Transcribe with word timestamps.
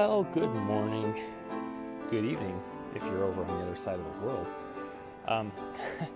Well, 0.00 0.26
good 0.32 0.48
morning, 0.48 1.14
good 2.08 2.24
evening, 2.24 2.58
if 2.94 3.02
you're 3.02 3.22
over 3.22 3.44
on 3.44 3.58
the 3.58 3.64
other 3.64 3.76
side 3.76 4.00
of 4.00 4.04
the 4.14 4.26
world. 4.26 4.46
Um, 5.28 5.52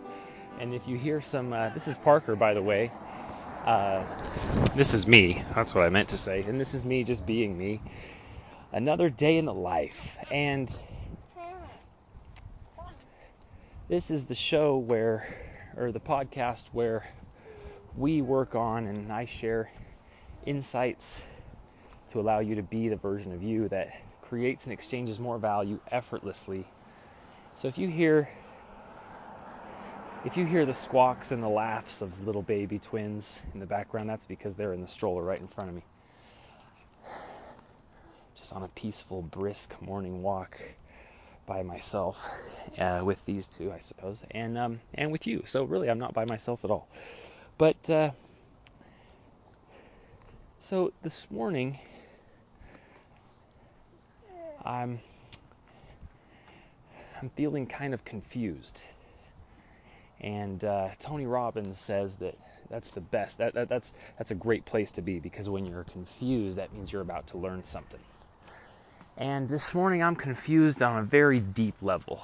and 0.58 0.72
if 0.72 0.88
you 0.88 0.96
hear 0.96 1.20
some, 1.20 1.52
uh, 1.52 1.68
this 1.68 1.86
is 1.86 1.98
Parker, 1.98 2.34
by 2.34 2.54
the 2.54 2.62
way. 2.62 2.90
Uh, 3.66 4.02
this 4.74 4.94
is 4.94 5.06
me. 5.06 5.42
That's 5.54 5.74
what 5.74 5.84
I 5.84 5.90
meant 5.90 6.08
to 6.08 6.16
say. 6.16 6.44
And 6.44 6.58
this 6.58 6.72
is 6.72 6.86
me 6.86 7.04
just 7.04 7.26
being 7.26 7.58
me. 7.58 7.82
Another 8.72 9.10
day 9.10 9.36
in 9.36 9.44
the 9.44 9.52
life. 9.52 10.16
And 10.30 10.74
this 13.90 14.10
is 14.10 14.24
the 14.24 14.34
show 14.34 14.78
where, 14.78 15.28
or 15.76 15.92
the 15.92 16.00
podcast 16.00 16.68
where 16.72 17.06
we 17.94 18.22
work 18.22 18.54
on 18.54 18.86
and 18.86 19.12
I 19.12 19.26
share 19.26 19.70
insights 20.46 21.22
to 22.14 22.20
allow 22.20 22.38
you 22.38 22.54
to 22.54 22.62
be 22.62 22.88
the 22.88 22.96
version 22.96 23.32
of 23.32 23.42
you 23.42 23.68
that 23.68 23.88
creates 24.22 24.62
and 24.64 24.72
exchanges 24.72 25.18
more 25.18 25.36
value 25.36 25.80
effortlessly. 25.90 26.64
So 27.56 27.66
if 27.66 27.76
you 27.76 27.88
hear 27.88 28.28
if 30.24 30.36
you 30.36 30.46
hear 30.46 30.64
the 30.64 30.74
squawks 30.74 31.32
and 31.32 31.42
the 31.42 31.48
laughs 31.48 32.02
of 32.02 32.24
little 32.24 32.40
baby 32.40 32.78
twins 32.78 33.38
in 33.52 33.58
the 33.58 33.66
background, 33.66 34.08
that's 34.08 34.24
because 34.24 34.54
they're 34.54 34.72
in 34.72 34.80
the 34.80 34.88
stroller 34.88 35.22
right 35.22 35.40
in 35.40 35.48
front 35.48 35.70
of 35.70 35.76
me. 35.76 35.82
Just 38.36 38.52
on 38.52 38.62
a 38.62 38.68
peaceful, 38.68 39.20
brisk 39.20 39.74
morning 39.82 40.22
walk 40.22 40.56
by 41.46 41.64
myself 41.64 42.30
uh, 42.78 43.02
with 43.04 43.24
these 43.26 43.48
two, 43.48 43.72
I 43.72 43.80
suppose, 43.80 44.22
and 44.30 44.56
um, 44.56 44.80
and 44.94 45.10
with 45.10 45.26
you. 45.26 45.42
So 45.46 45.64
really, 45.64 45.90
I'm 45.90 45.98
not 45.98 46.14
by 46.14 46.26
myself 46.26 46.64
at 46.64 46.70
all. 46.70 46.88
But 47.58 47.90
uh, 47.90 48.10
so 50.60 50.92
this 51.02 51.28
morning 51.28 51.76
I'm 54.64 55.00
I'm 57.20 57.30
feeling 57.30 57.66
kind 57.66 57.94
of 57.94 58.04
confused. 58.04 58.80
And 60.20 60.64
uh, 60.64 60.88
Tony 61.00 61.26
Robbins 61.26 61.78
says 61.78 62.16
that 62.16 62.34
that's 62.70 62.90
the 62.90 63.00
best. 63.00 63.38
That, 63.38 63.54
that, 63.54 63.68
that's 63.68 63.92
that's 64.16 64.30
a 64.30 64.34
great 64.34 64.64
place 64.64 64.90
to 64.92 65.02
be 65.02 65.18
because 65.20 65.48
when 65.48 65.66
you're 65.66 65.84
confused, 65.84 66.58
that 66.58 66.72
means 66.72 66.92
you're 66.92 67.02
about 67.02 67.26
to 67.28 67.38
learn 67.38 67.64
something. 67.64 68.00
And 69.16 69.48
this 69.48 69.74
morning, 69.74 70.02
I'm 70.02 70.16
confused 70.16 70.82
on 70.82 70.98
a 70.98 71.02
very 71.02 71.40
deep 71.40 71.76
level, 71.82 72.22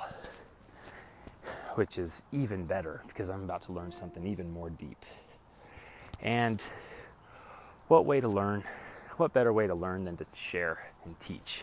which 1.75 1.99
is 1.99 2.23
even 2.33 2.65
better 2.65 3.03
because 3.07 3.31
I'm 3.31 3.45
about 3.45 3.63
to 3.63 3.73
learn 3.73 3.93
something 3.93 4.27
even 4.27 4.51
more 4.51 4.71
deep. 4.71 5.05
And 6.23 6.65
what 7.89 8.07
way 8.07 8.21
to 8.21 8.29
learn? 8.29 8.65
What 9.19 9.33
better 9.33 9.53
way 9.53 9.67
to 9.67 9.75
learn 9.75 10.05
than 10.05 10.17
to 10.17 10.27
share 10.35 10.79
and 11.05 11.19
teach? 11.21 11.63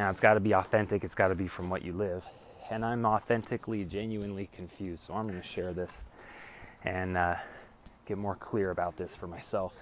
And 0.00 0.08
it's 0.08 0.20
got 0.20 0.32
to 0.32 0.40
be 0.40 0.54
authentic, 0.54 1.04
it's 1.04 1.14
got 1.14 1.28
to 1.28 1.34
be 1.34 1.46
from 1.46 1.68
what 1.68 1.84
you 1.84 1.92
live. 1.92 2.24
And 2.70 2.86
I'm 2.86 3.04
authentically, 3.04 3.84
genuinely 3.84 4.48
confused. 4.50 5.04
So 5.04 5.12
I'm 5.12 5.24
going 5.28 5.38
to 5.38 5.46
share 5.46 5.74
this 5.74 6.06
and 6.84 7.18
uh, 7.18 7.34
get 8.06 8.16
more 8.16 8.34
clear 8.34 8.70
about 8.70 8.96
this 8.96 9.14
for 9.14 9.26
myself 9.26 9.74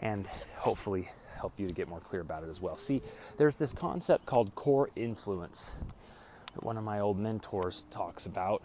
and 0.00 0.26
hopefully 0.56 1.08
help 1.36 1.52
you 1.58 1.68
to 1.68 1.72
get 1.72 1.88
more 1.88 2.00
clear 2.00 2.22
about 2.22 2.42
it 2.42 2.50
as 2.50 2.60
well. 2.60 2.76
See, 2.76 3.02
there's 3.38 3.54
this 3.54 3.72
concept 3.72 4.26
called 4.26 4.52
core 4.56 4.90
influence 4.96 5.74
that 6.54 6.64
one 6.64 6.76
of 6.76 6.82
my 6.82 6.98
old 6.98 7.16
mentors 7.16 7.84
talks 7.92 8.26
about. 8.26 8.64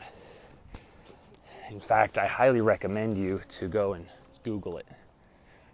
In 1.70 1.80
fact, 1.80 2.18
I 2.18 2.26
highly 2.26 2.62
recommend 2.62 3.20
you 3.20 3.40
to 3.50 3.68
go 3.68 3.94
and 3.94 4.08
Google 4.44 4.80
it. 4.80 4.88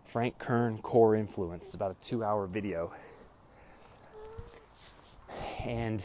Frank 0.08 0.38
Kern 0.38 0.80
Core 0.80 1.16
Influence. 1.16 1.64
It's 1.64 1.76
about 1.76 1.92
a 1.92 2.06
two 2.06 2.26
hour 2.26 2.46
video 2.46 2.92
and 5.66 6.04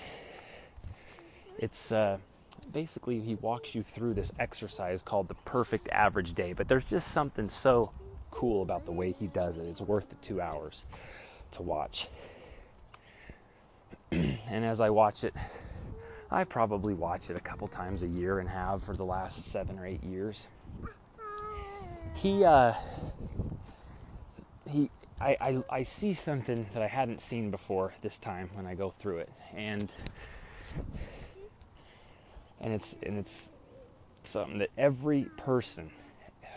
it's 1.58 1.92
uh, 1.92 2.18
basically 2.72 3.20
he 3.20 3.34
walks 3.36 3.74
you 3.74 3.82
through 3.82 4.14
this 4.14 4.30
exercise 4.38 5.02
called 5.02 5.28
the 5.28 5.34
perfect 5.34 5.88
average 5.90 6.34
day. 6.34 6.52
But 6.52 6.68
there's 6.68 6.84
just 6.84 7.08
something 7.12 7.48
so 7.48 7.92
cool 8.30 8.62
about 8.62 8.84
the 8.84 8.92
way 8.92 9.12
he 9.12 9.26
does 9.26 9.56
it. 9.56 9.66
It's 9.66 9.80
worth 9.80 10.08
the 10.08 10.16
two 10.16 10.40
hours 10.40 10.84
to 11.52 11.62
watch. 11.62 12.08
and 14.12 14.64
as 14.64 14.80
I 14.80 14.90
watch 14.90 15.24
it, 15.24 15.34
I 16.30 16.44
probably 16.44 16.94
watch 16.94 17.30
it 17.30 17.36
a 17.36 17.40
couple 17.40 17.68
times 17.68 18.02
a 18.02 18.08
year 18.08 18.40
and 18.40 18.48
have 18.48 18.82
for 18.84 18.94
the 18.94 19.04
last 19.04 19.50
seven 19.52 19.78
or 19.78 19.86
eight 19.86 20.02
years. 20.02 20.46
He 22.14 22.44
uh, 22.44 22.74
he 24.68 24.90
I, 25.20 25.36
I, 25.40 25.64
I 25.70 25.82
see 25.82 26.12
something 26.12 26.66
that 26.74 26.82
I 26.82 26.86
hadn't 26.86 27.20
seen 27.20 27.50
before 27.50 27.94
this 28.02 28.18
time 28.18 28.50
when 28.52 28.66
I 28.66 28.74
go 28.74 28.92
through 28.98 29.18
it, 29.18 29.32
and 29.54 29.90
and 32.60 32.74
it's 32.74 32.94
and 33.02 33.18
it's 33.18 33.50
something 34.24 34.58
that 34.58 34.70
every 34.76 35.30
person 35.36 35.90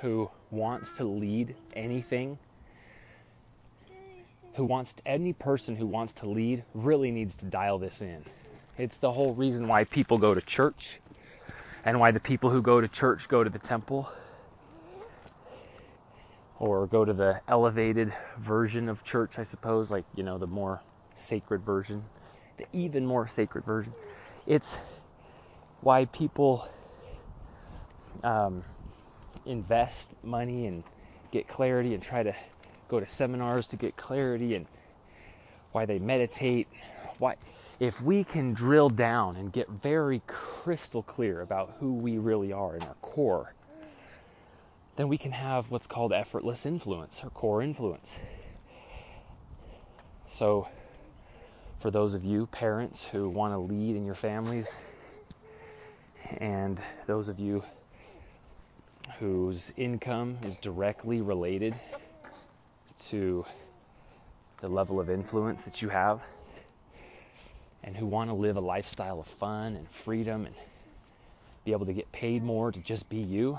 who 0.01 0.29
wants 0.51 0.93
to 0.93 1.05
lead 1.05 1.55
anything, 1.73 2.37
who 4.55 4.65
wants 4.65 4.93
to, 4.93 5.07
any 5.07 5.31
person 5.33 5.75
who 5.75 5.85
wants 5.87 6.13
to 6.15 6.25
lead, 6.27 6.63
really 6.73 7.11
needs 7.11 7.35
to 7.37 7.45
dial 7.45 7.79
this 7.79 8.01
in. 8.01 8.25
It's 8.77 8.97
the 8.97 9.11
whole 9.11 9.33
reason 9.33 9.67
why 9.67 9.85
people 9.85 10.17
go 10.17 10.33
to 10.33 10.41
church, 10.41 10.99
and 11.85 11.97
why 11.99 12.11
the 12.11 12.19
people 12.19 12.49
who 12.49 12.61
go 12.61 12.81
to 12.81 12.89
church 12.89 13.29
go 13.29 13.41
to 13.41 13.49
the 13.49 13.59
temple 13.59 14.09
or 16.59 16.85
go 16.87 17.05
to 17.05 17.13
the 17.13 17.39
elevated 17.47 18.13
version 18.37 18.89
of 18.89 19.03
church, 19.03 19.39
I 19.39 19.43
suppose, 19.43 19.89
like, 19.89 20.05
you 20.13 20.23
know, 20.23 20.37
the 20.37 20.47
more 20.47 20.81
sacred 21.15 21.63
version, 21.63 22.03
the 22.57 22.65
even 22.73 23.05
more 23.05 23.27
sacred 23.27 23.63
version. 23.63 23.93
It's 24.45 24.77
why 25.81 26.05
people 26.05 26.67
um, 28.23 28.61
invest 29.45 30.09
money 30.21 30.67
and 30.67 30.83
get 31.31 31.47
clarity 31.47 31.93
and 31.93 32.03
try 32.03 32.23
to 32.23 32.35
go 32.89 32.99
to 32.99 33.05
seminars 33.05 33.67
to 33.67 33.77
get 33.77 33.95
clarity 33.95 34.55
and 34.55 34.65
why 35.71 35.85
they 35.85 35.99
meditate. 35.99 36.67
Why, 37.19 37.35
if 37.79 38.01
we 38.01 38.25
can 38.25 38.53
drill 38.53 38.89
down 38.89 39.37
and 39.37 39.53
get 39.53 39.69
very 39.69 40.21
crystal 40.27 41.03
clear 41.03 41.41
about 41.41 41.75
who 41.79 41.93
we 41.93 42.17
really 42.17 42.51
are 42.51 42.75
in 42.75 42.83
our 42.83 42.95
core, 43.01 43.53
then 44.99 45.07
we 45.07 45.17
can 45.17 45.31
have 45.31 45.71
what's 45.71 45.87
called 45.87 46.11
effortless 46.11 46.65
influence 46.65 47.23
or 47.23 47.29
core 47.29 47.61
influence. 47.61 48.19
So, 50.27 50.67
for 51.79 51.89
those 51.89 52.15
of 52.15 52.25
you 52.25 52.47
parents 52.47 53.05
who 53.05 53.29
want 53.29 53.53
to 53.53 53.59
lead 53.59 53.95
in 53.95 54.05
your 54.05 54.13
families, 54.13 54.75
and 56.39 56.81
those 57.07 57.29
of 57.29 57.39
you 57.39 57.63
whose 59.19 59.71
income 59.77 60.37
is 60.45 60.57
directly 60.57 61.21
related 61.21 61.79
to 63.05 63.45
the 64.59 64.67
level 64.67 64.99
of 64.99 65.09
influence 65.09 65.63
that 65.63 65.81
you 65.81 65.87
have, 65.87 66.19
and 67.85 67.95
who 67.95 68.05
want 68.05 68.29
to 68.29 68.35
live 68.35 68.57
a 68.57 68.59
lifestyle 68.59 69.21
of 69.21 69.27
fun 69.27 69.77
and 69.77 69.89
freedom 69.89 70.45
and 70.45 70.55
be 71.63 71.71
able 71.71 71.85
to 71.85 71.93
get 71.93 72.11
paid 72.11 72.43
more 72.43 72.69
to 72.69 72.79
just 72.81 73.07
be 73.07 73.19
you, 73.19 73.57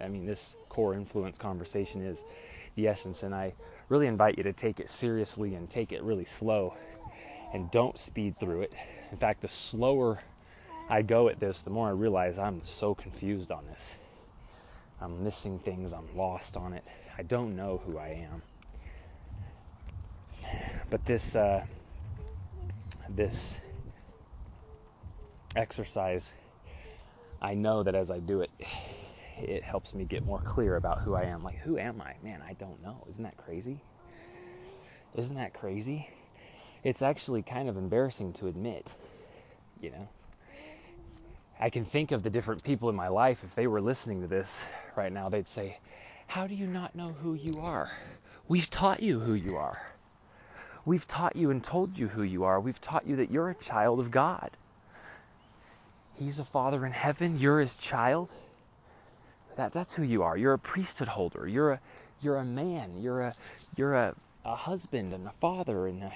I 0.00 0.08
mean, 0.08 0.26
this 0.26 0.56
core 0.68 0.94
influence 0.94 1.38
conversation 1.38 2.02
is 2.02 2.24
the 2.74 2.88
essence, 2.88 3.22
and 3.22 3.34
I 3.34 3.54
really 3.88 4.06
invite 4.06 4.38
you 4.38 4.44
to 4.44 4.52
take 4.52 4.80
it 4.80 4.90
seriously 4.90 5.54
and 5.54 5.68
take 5.68 5.92
it 5.92 6.02
really 6.02 6.24
slow 6.24 6.74
and 7.52 7.70
don't 7.70 7.98
speed 7.98 8.38
through 8.40 8.62
it. 8.62 8.72
In 9.10 9.18
fact, 9.18 9.42
the 9.42 9.48
slower 9.48 10.18
I 10.88 11.02
go 11.02 11.28
at 11.28 11.38
this, 11.38 11.60
the 11.60 11.70
more 11.70 11.88
I 11.88 11.92
realize 11.92 12.38
I'm 12.38 12.62
so 12.62 12.94
confused 12.94 13.52
on 13.52 13.66
this. 13.66 13.92
I'm 15.00 15.24
missing 15.24 15.58
things, 15.58 15.92
I'm 15.92 16.16
lost 16.16 16.56
on 16.56 16.72
it. 16.72 16.84
I 17.18 17.22
don't 17.22 17.56
know 17.56 17.80
who 17.84 17.98
I 17.98 18.26
am. 18.30 18.42
But 20.90 21.04
this 21.04 21.34
uh, 21.34 21.64
this 23.08 23.58
exercise, 25.56 26.32
I 27.40 27.54
know 27.54 27.82
that 27.82 27.94
as 27.94 28.10
I 28.10 28.18
do 28.18 28.42
it, 28.42 28.50
it 29.42 29.62
helps 29.62 29.94
me 29.94 30.04
get 30.04 30.24
more 30.24 30.40
clear 30.40 30.76
about 30.76 31.00
who 31.00 31.14
I 31.14 31.24
am. 31.24 31.42
Like, 31.42 31.58
who 31.58 31.78
am 31.78 32.00
I? 32.00 32.14
Man, 32.22 32.40
I 32.46 32.54
don't 32.54 32.82
know. 32.82 33.04
Isn't 33.10 33.22
that 33.24 33.36
crazy? 33.36 33.80
Isn't 35.14 35.36
that 35.36 35.52
crazy? 35.52 36.08
It's 36.84 37.02
actually 37.02 37.42
kind 37.42 37.68
of 37.68 37.76
embarrassing 37.76 38.32
to 38.34 38.48
admit, 38.48 38.86
you 39.80 39.90
know. 39.90 40.08
I 41.60 41.70
can 41.70 41.84
think 41.84 42.10
of 42.10 42.22
the 42.22 42.30
different 42.30 42.64
people 42.64 42.88
in 42.88 42.96
my 42.96 43.08
life, 43.08 43.44
if 43.44 43.54
they 43.54 43.66
were 43.66 43.80
listening 43.80 44.22
to 44.22 44.26
this 44.26 44.60
right 44.96 45.12
now, 45.12 45.28
they'd 45.28 45.46
say, 45.46 45.78
How 46.26 46.46
do 46.46 46.54
you 46.54 46.66
not 46.66 46.94
know 46.96 47.12
who 47.12 47.34
you 47.34 47.60
are? 47.60 47.90
We've 48.48 48.68
taught 48.68 49.02
you 49.02 49.20
who 49.20 49.34
you 49.34 49.56
are. 49.56 49.80
We've 50.84 51.06
taught 51.06 51.36
you 51.36 51.50
and 51.50 51.62
told 51.62 51.96
you 51.96 52.08
who 52.08 52.24
you 52.24 52.44
are. 52.44 52.58
We've 52.58 52.80
taught 52.80 53.06
you 53.06 53.16
that 53.16 53.30
you're 53.30 53.50
a 53.50 53.54
child 53.54 54.00
of 54.00 54.10
God. 54.10 54.50
He's 56.14 56.40
a 56.40 56.44
father 56.44 56.84
in 56.84 56.92
heaven, 56.92 57.38
you're 57.38 57.60
his 57.60 57.76
child. 57.76 58.30
That 59.56 59.72
that's 59.72 59.94
who 59.94 60.02
you 60.02 60.22
are. 60.22 60.36
You're 60.36 60.54
a 60.54 60.58
priesthood 60.58 61.08
holder. 61.08 61.46
You're 61.46 61.72
a 61.72 61.80
you're 62.20 62.36
a 62.38 62.44
man. 62.44 63.00
You're 63.00 63.22
a 63.22 63.32
you're 63.76 63.94
a, 63.94 64.14
a 64.44 64.56
husband 64.56 65.12
and 65.12 65.26
a 65.26 65.32
father 65.40 65.86
and 65.86 66.04
a, 66.04 66.12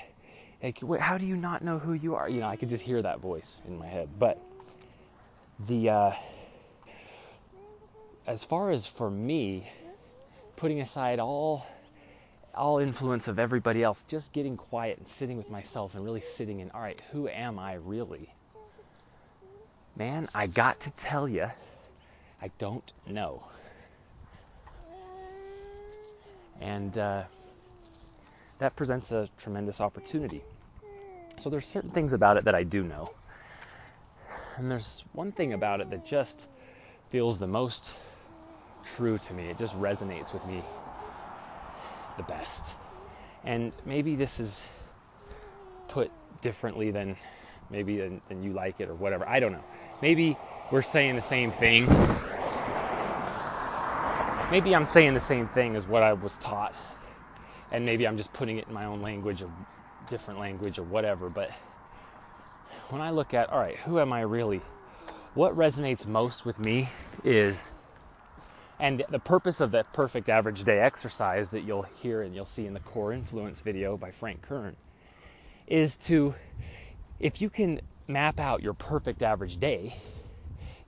like, 0.82 1.00
how 1.00 1.18
do 1.18 1.26
you 1.26 1.36
not 1.36 1.62
know 1.62 1.78
who 1.78 1.92
you 1.92 2.14
are? 2.14 2.28
You 2.28 2.40
know, 2.40 2.48
I 2.48 2.56
could 2.56 2.68
just 2.68 2.82
hear 2.82 3.02
that 3.02 3.20
voice 3.20 3.60
in 3.66 3.78
my 3.78 3.86
head. 3.86 4.08
But 4.18 4.40
the 5.68 5.90
uh, 5.90 6.12
as 8.26 8.42
far 8.42 8.70
as 8.70 8.86
for 8.86 9.10
me, 9.10 9.68
putting 10.56 10.80
aside 10.80 11.20
all 11.20 11.66
all 12.54 12.78
influence 12.78 13.28
of 13.28 13.38
everybody 13.38 13.82
else, 13.82 14.02
just 14.08 14.32
getting 14.32 14.56
quiet 14.56 14.98
and 14.98 15.06
sitting 15.06 15.36
with 15.36 15.50
myself 15.50 15.94
and 15.94 16.02
really 16.02 16.22
sitting 16.22 16.60
in, 16.60 16.70
all 16.70 16.80
right, 16.80 17.00
who 17.12 17.28
am 17.28 17.58
I 17.58 17.74
really? 17.74 18.32
Man, 19.94 20.26
I 20.34 20.46
got 20.46 20.80
to 20.80 20.90
tell 20.90 21.28
you, 21.28 21.50
I 22.46 22.50
don't 22.58 22.92
know. 23.08 23.42
And 26.60 26.96
uh, 26.96 27.24
that 28.60 28.76
presents 28.76 29.10
a 29.10 29.28
tremendous 29.36 29.80
opportunity. 29.80 30.44
So 31.38 31.50
there's 31.50 31.66
certain 31.66 31.90
things 31.90 32.12
about 32.12 32.36
it 32.36 32.44
that 32.44 32.54
I 32.54 32.62
do 32.62 32.84
know. 32.84 33.10
And 34.58 34.70
there's 34.70 35.02
one 35.12 35.32
thing 35.32 35.54
about 35.54 35.80
it 35.80 35.90
that 35.90 36.06
just 36.06 36.46
feels 37.10 37.36
the 37.36 37.48
most 37.48 37.94
true 38.84 39.18
to 39.18 39.34
me. 39.34 39.48
It 39.48 39.58
just 39.58 39.76
resonates 39.76 40.32
with 40.32 40.46
me 40.46 40.62
the 42.16 42.22
best. 42.22 42.76
And 43.42 43.72
maybe 43.84 44.14
this 44.14 44.38
is 44.38 44.64
put 45.88 46.12
differently 46.42 46.92
than 46.92 47.16
maybe 47.70 47.96
than, 47.96 48.20
than 48.28 48.44
you 48.44 48.52
like 48.52 48.78
it 48.78 48.88
or 48.88 48.94
whatever. 48.94 49.28
I 49.28 49.40
don't 49.40 49.50
know. 49.50 49.64
Maybe 50.00 50.38
we're 50.70 50.82
saying 50.82 51.16
the 51.16 51.22
same 51.22 51.50
thing. 51.50 51.88
Maybe 54.50 54.74
I'm 54.74 54.84
saying 54.84 55.14
the 55.14 55.20
same 55.20 55.48
thing 55.48 55.74
as 55.74 55.86
what 55.86 56.02
I 56.02 56.12
was 56.12 56.36
taught, 56.36 56.74
and 57.72 57.84
maybe 57.84 58.06
I'm 58.06 58.16
just 58.16 58.32
putting 58.32 58.58
it 58.58 58.68
in 58.68 58.74
my 58.74 58.86
own 58.86 59.02
language 59.02 59.42
or 59.42 59.50
different 60.08 60.38
language 60.38 60.78
or 60.78 60.84
whatever. 60.84 61.28
But 61.28 61.50
when 62.90 63.02
I 63.02 63.10
look 63.10 63.34
at, 63.34 63.50
all 63.50 63.58
right, 63.58 63.76
who 63.76 63.98
am 63.98 64.12
I 64.12 64.20
really? 64.20 64.60
What 65.34 65.56
resonates 65.56 66.06
most 66.06 66.46
with 66.46 66.58
me 66.58 66.88
is 67.24 67.58
and 68.78 69.04
the 69.08 69.18
purpose 69.18 69.60
of 69.60 69.72
that 69.72 69.92
perfect 69.92 70.28
average 70.28 70.64
day 70.64 70.78
exercise 70.78 71.48
that 71.50 71.62
you'll 71.62 71.82
hear 72.02 72.22
and 72.22 72.34
you'll 72.34 72.44
see 72.44 72.66
in 72.66 72.74
the 72.74 72.80
core 72.80 73.12
influence 73.12 73.60
video 73.60 73.96
by 73.96 74.10
Frank 74.10 74.42
Kern 74.42 74.76
is 75.66 75.96
to, 75.96 76.34
if 77.18 77.40
you 77.40 77.48
can 77.50 77.80
map 78.06 78.38
out 78.38 78.62
your 78.62 78.74
perfect 78.74 79.22
average 79.22 79.58
day, 79.58 79.96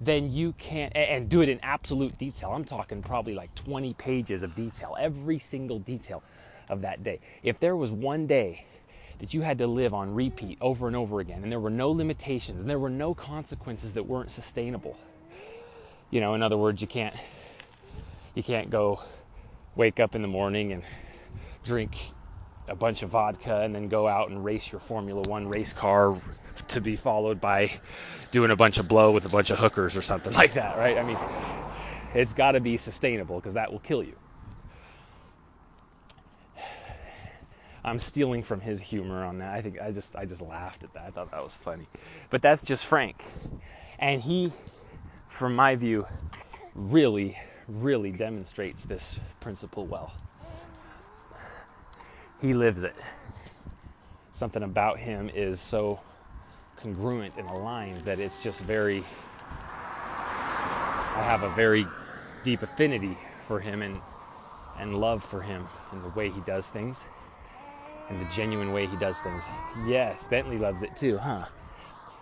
then 0.00 0.33
you 0.33 0.53
can't, 0.53 0.95
and 0.95 1.29
do 1.29 1.41
it 1.41 1.49
in 1.49 1.59
absolute 1.62 2.17
detail. 2.19 2.50
I'm 2.50 2.65
talking 2.65 3.03
probably 3.03 3.35
like 3.35 3.55
20 3.55 3.95
pages 3.95 4.43
of 4.43 4.55
detail, 4.55 4.97
every 4.99 5.39
single 5.39 5.81
detail 5.81 6.23
of 6.69 6.83
that 6.83 7.03
day. 7.03 7.21
If 7.43 7.59
there 7.59 7.77
was 7.77 7.91
one 7.91 8.27
day 8.27 8.65
that 9.19 9.35
you 9.35 9.43
had 9.43 9.59
to 9.59 9.67
live 9.67 9.95
on 9.95 10.15
repeat 10.15 10.59
over 10.61 10.87
and 10.87 10.95
over 10.95 11.21
again, 11.21 11.43
and 11.43 11.50
there 11.50 11.61
were 11.61 11.71
no 11.71 11.91
limitations, 11.91 12.61
and 12.61 12.71
there 12.71 12.79
were 12.79 12.91
no 12.91 13.15
consequences 13.15 13.93
that 13.95 14.06
weren't 14.06 14.31
sustainable, 14.31 14.97
you 16.11 16.21
know, 16.21 16.35
in 16.35 16.43
other 16.43 16.56
words, 16.56 16.81
you 16.81 16.89
can't 16.89 17.15
you 18.35 18.43
can't 18.43 18.71
go 18.71 19.00
wake 19.75 19.99
up 19.99 20.15
in 20.15 20.23
the 20.23 20.29
morning 20.29 20.73
and 20.73 20.85
drink 21.65 21.97
a 22.69 22.75
bunch 22.75 23.03
of 23.03 23.11
vodka 23.11 23.61
and 23.61 23.75
then 23.75 23.88
go 23.88 24.06
out 24.06 24.31
and 24.31 24.44
race 24.44 24.70
your 24.70 24.81
Formula 24.81 25.23
One 25.29 25.49
race 25.49 25.73
car 25.73 26.17
to 26.69 26.81
be 26.81 26.97
followed 26.97 27.41
by 27.41 27.73
doing 28.31 28.50
a 28.50 28.56
bunch 28.56 28.79
of 28.79 28.88
blow 28.88 29.12
with 29.12 29.25
a 29.25 29.29
bunch 29.35 29.50
of 29.50 29.59
hookers 29.59 29.97
or 29.97 30.03
something 30.03 30.32
like 30.43 30.55
that, 30.55 30.79
right? 30.79 30.99
I 30.99 31.03
mean, 31.03 31.19
it's 32.15 32.32
got 32.35 32.53
to 32.53 32.61
be 32.61 32.76
sustainable 32.76 33.37
because 33.37 33.55
that 33.55 33.73
will 33.73 33.81
kill 33.81 34.03
you. 34.03 34.17
I'm 37.85 37.99
stealing 37.99 38.43
from 38.43 38.61
his 38.61 38.81
humor 38.81 39.25
on 39.25 39.38
that. 39.38 39.55
I 39.55 39.62
think 39.62 39.81
I 39.81 39.93
just 39.93 40.14
I 40.14 40.26
just 40.26 40.43
laughed 40.43 40.82
at 40.82 40.93
that. 40.94 41.05
I 41.05 41.11
thought 41.11 41.31
that 41.31 41.43
was 41.43 41.55
funny. 41.64 41.87
But 42.29 42.43
that's 42.43 42.62
just 42.62 42.85
Frank. 42.85 43.25
And 43.99 44.21
he 44.21 44.53
from 45.29 45.55
my 45.56 45.75
view 45.75 46.06
really 46.75 47.38
really 47.69 48.12
demonstrates 48.12 48.85
this 48.85 49.19
principle 49.41 49.87
well. 49.87 50.12
He 52.40 52.55
lives 52.55 52.85
it. 52.85 52.94
Something 54.32 54.62
about 54.62 54.99
him 54.99 55.29
is 55.35 55.61
so 55.61 56.00
congruent 56.76 57.35
and 57.37 57.49
aligned 57.49 58.05
that 58.05 58.20
it's 58.20 58.40
just 58.40 58.61
very. 58.61 59.05
I 61.17 61.23
have 61.23 61.43
a 61.43 61.49
very 61.50 61.87
deep 62.44 62.62
affinity 62.62 63.19
for 63.46 63.58
him 63.58 63.82
and 63.82 64.00
and 64.79 64.96
love 64.96 65.25
for 65.25 65.40
him 65.40 65.67
and 65.90 66.05
the 66.05 66.08
way 66.11 66.31
he 66.31 66.40
does 66.40 66.67
things 66.69 67.00
and 68.08 68.20
the 68.20 68.25
genuine 68.26 68.73
way 68.73 68.87
he 68.87 68.96
does 68.96 69.19
things. 69.19 69.49
Yes, 69.85 70.26
Bentley 70.29 70.58
loves 70.58 70.82
it 70.85 70.94
too, 70.96 71.19
huh? 71.19 71.44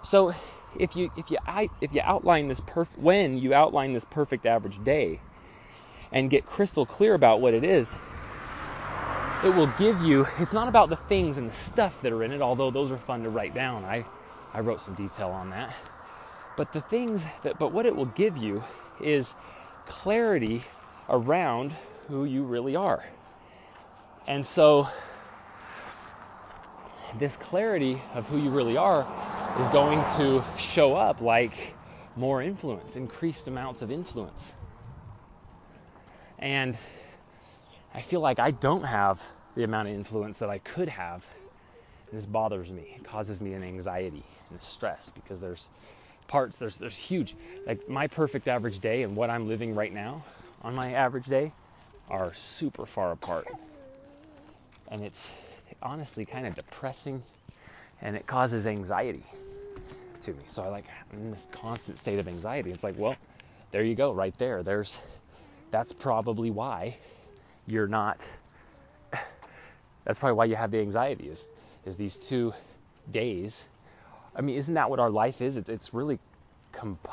So 0.00 0.32
if 0.74 0.96
you 0.96 1.10
if 1.16 1.30
you 1.30 1.38
if 1.80 1.94
you 1.94 2.00
outline 2.04 2.48
this 2.48 2.60
perfect 2.60 2.98
when 2.98 3.36
you 3.36 3.54
outline 3.54 3.92
this 3.92 4.04
perfect 4.04 4.46
average 4.46 4.82
day, 4.82 5.20
and 6.12 6.30
get 6.30 6.46
crystal 6.46 6.86
clear 6.86 7.14
about 7.14 7.40
what 7.40 7.54
it 7.54 7.64
is, 7.64 7.94
it 9.43 9.49
will 9.49 9.67
give 9.67 10.00
you, 10.00 10.27
it's 10.38 10.53
not 10.53 10.69
about 10.69 10.88
the 10.88 10.97
things 10.97 11.37
and 11.37 11.50
the 11.50 11.55
stuff 11.55 12.00
that 12.03 12.12
are 12.12 12.23
in 12.23 12.33
it, 12.33 12.41
although 12.41 12.71
those 12.71 12.91
are 12.91 12.99
fun 12.99 13.23
to 13.23 13.31
write 13.31 13.55
down. 13.55 13.85
I, 13.85 14.05
I 14.55 14.61
wrote 14.61 14.81
some 14.81 14.94
detail 14.94 15.31
on 15.31 15.50
that. 15.50 15.75
But 16.56 16.73
the 16.73 16.81
things 16.81 17.23
that, 17.43 17.59
but 17.59 17.73
what 17.73 17.85
it 17.87 17.94
will 17.94 18.06
give 18.06 18.37
you 18.37 18.65
is 18.99 19.35
clarity 19.87 20.65
around 21.09 21.75
who 22.09 22.25
you 22.25 22.44
really 22.44 22.77
are. 22.77 23.05
And 24.27 24.44
so, 24.44 24.88
this 27.19 27.37
clarity 27.37 28.03
of 28.15 28.27
who 28.27 28.38
you 28.38 28.50
really 28.50 28.77
are 28.77 29.06
is 29.61 29.69
going 29.69 30.05
to 30.17 30.43
show 30.59 30.94
up 30.94 31.21
like 31.21 31.77
more 32.17 32.43
influence, 32.43 32.97
increased 32.97 33.49
amounts 33.49 33.83
of 33.83 33.91
influence. 33.91 34.53
And 36.38 36.77
I 37.97 38.03
feel 38.03 38.21
like 38.21 38.38
I 38.38 38.50
don't 38.50 38.85
have 38.85 39.23
the 39.55 39.65
amount 39.65 39.88
of 39.88 39.95
influence 39.95 40.38
that 40.41 40.50
I 40.50 40.59
could 40.59 40.91
have. 40.91 41.26
And 42.11 42.19
this 42.19 42.26
bothers 42.26 42.71
me. 42.71 42.95
It 42.95 43.05
causes 43.05 43.41
me 43.41 43.55
an 43.55 43.65
anxiety 43.65 44.23
and 44.50 44.62
stress 44.62 45.11
because 45.15 45.41
there's 45.41 45.71
parts, 46.29 46.59
there's, 46.59 46.76
there's 46.76 46.95
huge, 46.95 47.37
like 47.67 47.88
my 47.88 48.07
perfect 48.07 48.49
average 48.49 48.81
day 48.81 49.03
and 49.03 49.17
what 49.17 49.31
I'm 49.31 49.49
living 49.49 49.75
right 49.75 49.93
now 49.95 50.23
on 50.61 50.75
my 50.75 50.93
average 50.93 51.25
day 51.25 51.50
are 52.11 52.35
super 52.35 52.85
far 52.85 53.12
apart. 53.12 53.49
And 54.88 55.03
it's 55.03 55.31
honestly 55.83 56.26
kind 56.26 56.47
of 56.47 56.55
depressing 56.55 57.23
and 58.03 58.15
it 58.15 58.26
causes 58.26 58.67
anxiety 58.67 59.25
to 60.21 60.33
me. 60.33 60.45
So 60.49 60.62
I 60.62 60.69
like, 60.69 60.85
I'm 61.11 61.19
in 61.19 61.31
this 61.31 61.47
constant 61.50 61.99
state 61.99 62.19
of 62.19 62.29
anxiety. 62.29 62.73
It's 62.73 62.85
like, 62.85 62.99
well, 62.99 63.17
there 63.71 63.83
you 63.83 63.95
go, 63.95 64.12
right 64.12 64.37
there. 64.37 64.62
There's 64.62 64.99
that's 65.71 65.93
probably 65.93 66.50
why 66.50 66.97
you're 67.66 67.88
not. 67.88 68.20
That's 70.04 70.18
probably 70.18 70.35
why 70.35 70.44
you 70.46 70.56
have 70.56 70.70
the 70.70 70.80
anxiety 70.80 71.26
is 71.26 71.49
is 71.85 71.96
these 71.96 72.16
two 72.16 72.52
days. 73.11 73.64
I 74.35 74.40
mean 74.40 74.56
isn't 74.56 74.75
that 74.75 74.90
what 74.90 75.00
our 75.00 75.11
life 75.11 75.40
is? 75.40 75.56
It's 75.56 75.94
really 75.94 76.18
comp- 76.73 77.08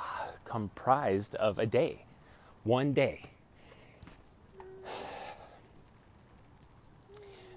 comprised 0.46 1.36
of 1.36 1.60
a 1.60 1.66
day 1.66 2.06
one 2.64 2.94
day. 2.94 3.22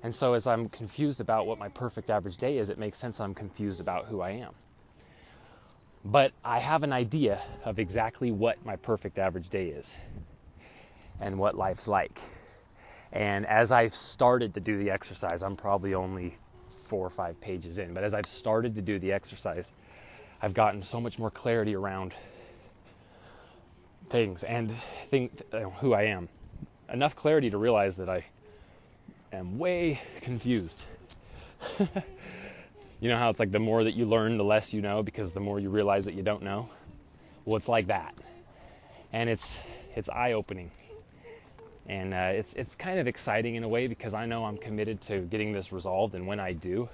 And 0.02 0.14
so 0.14 0.34
as 0.34 0.46
i'm 0.46 0.68
confused 0.68 1.20
about 1.20 1.46
what 1.46 1.58
my 1.58 1.68
perfect 1.68 2.10
average 2.10 2.36
day 2.36 2.58
is 2.58 2.70
it 2.70 2.78
makes 2.78 2.98
sense 2.98 3.20
i'm 3.20 3.34
confused 3.34 3.80
about 3.80 4.06
who 4.06 4.20
i 4.20 4.30
am. 4.30 4.54
But 6.04 6.32
i 6.44 6.58
have 6.60 6.82
an 6.84 6.92
idea 6.92 7.40
of 7.64 7.78
exactly 7.78 8.30
what 8.30 8.64
my 8.64 8.76
perfect 8.76 9.18
average 9.18 9.48
day 9.50 9.68
is 9.68 9.92
and 11.20 11.38
what 11.38 11.56
life's 11.56 11.88
like. 11.88 12.20
And 13.12 13.46
as 13.46 13.72
I've 13.72 13.94
started 13.94 14.54
to 14.54 14.60
do 14.60 14.78
the 14.78 14.90
exercise, 14.90 15.42
I'm 15.42 15.56
probably 15.56 15.94
only 15.94 16.36
four 16.68 17.06
or 17.06 17.10
five 17.10 17.40
pages 17.40 17.78
in, 17.78 17.94
but 17.94 18.04
as 18.04 18.14
I've 18.14 18.26
started 18.26 18.74
to 18.76 18.82
do 18.82 18.98
the 18.98 19.12
exercise, 19.12 19.72
I've 20.42 20.54
gotten 20.54 20.82
so 20.82 21.00
much 21.00 21.18
more 21.18 21.30
clarity 21.30 21.74
around 21.74 22.14
things 24.08 24.44
and 24.44 24.72
think 25.10 25.42
who 25.80 25.94
I 25.94 26.04
am. 26.04 26.28
Enough 26.92 27.16
clarity 27.16 27.50
to 27.50 27.58
realize 27.58 27.96
that 27.96 28.08
I 28.08 28.24
am 29.32 29.58
way 29.58 30.00
confused. 30.20 30.86
you 33.00 33.08
know 33.08 33.16
how 33.18 33.30
it's 33.30 33.40
like 33.40 33.50
the 33.50 33.58
more 33.58 33.82
that 33.84 33.94
you 33.94 34.04
learn, 34.04 34.36
the 34.36 34.44
less 34.44 34.72
you 34.72 34.82
know 34.82 35.02
because 35.02 35.32
the 35.32 35.40
more 35.40 35.58
you 35.58 35.70
realize 35.70 36.04
that 36.04 36.14
you 36.14 36.22
don't 36.22 36.42
know. 36.42 36.68
Well, 37.44 37.56
it's 37.56 37.68
like 37.68 37.86
that. 37.86 38.14
And 39.12 39.28
it's 39.28 39.60
it's 39.96 40.08
eye-opening 40.08 40.70
and 41.88 42.14
uh, 42.14 42.32
it's 42.32 42.54
it's 42.54 42.74
kind 42.74 42.98
of 42.98 43.06
exciting 43.06 43.54
in 43.54 43.64
a 43.64 43.68
way 43.68 43.86
because 43.86 44.14
I 44.14 44.26
know 44.26 44.44
I'm 44.44 44.56
committed 44.56 45.00
to 45.02 45.18
getting 45.18 45.52
this 45.52 45.72
resolved, 45.72 46.14
and 46.14 46.26
when 46.26 46.40
I 46.40 46.50
do, 46.50 46.88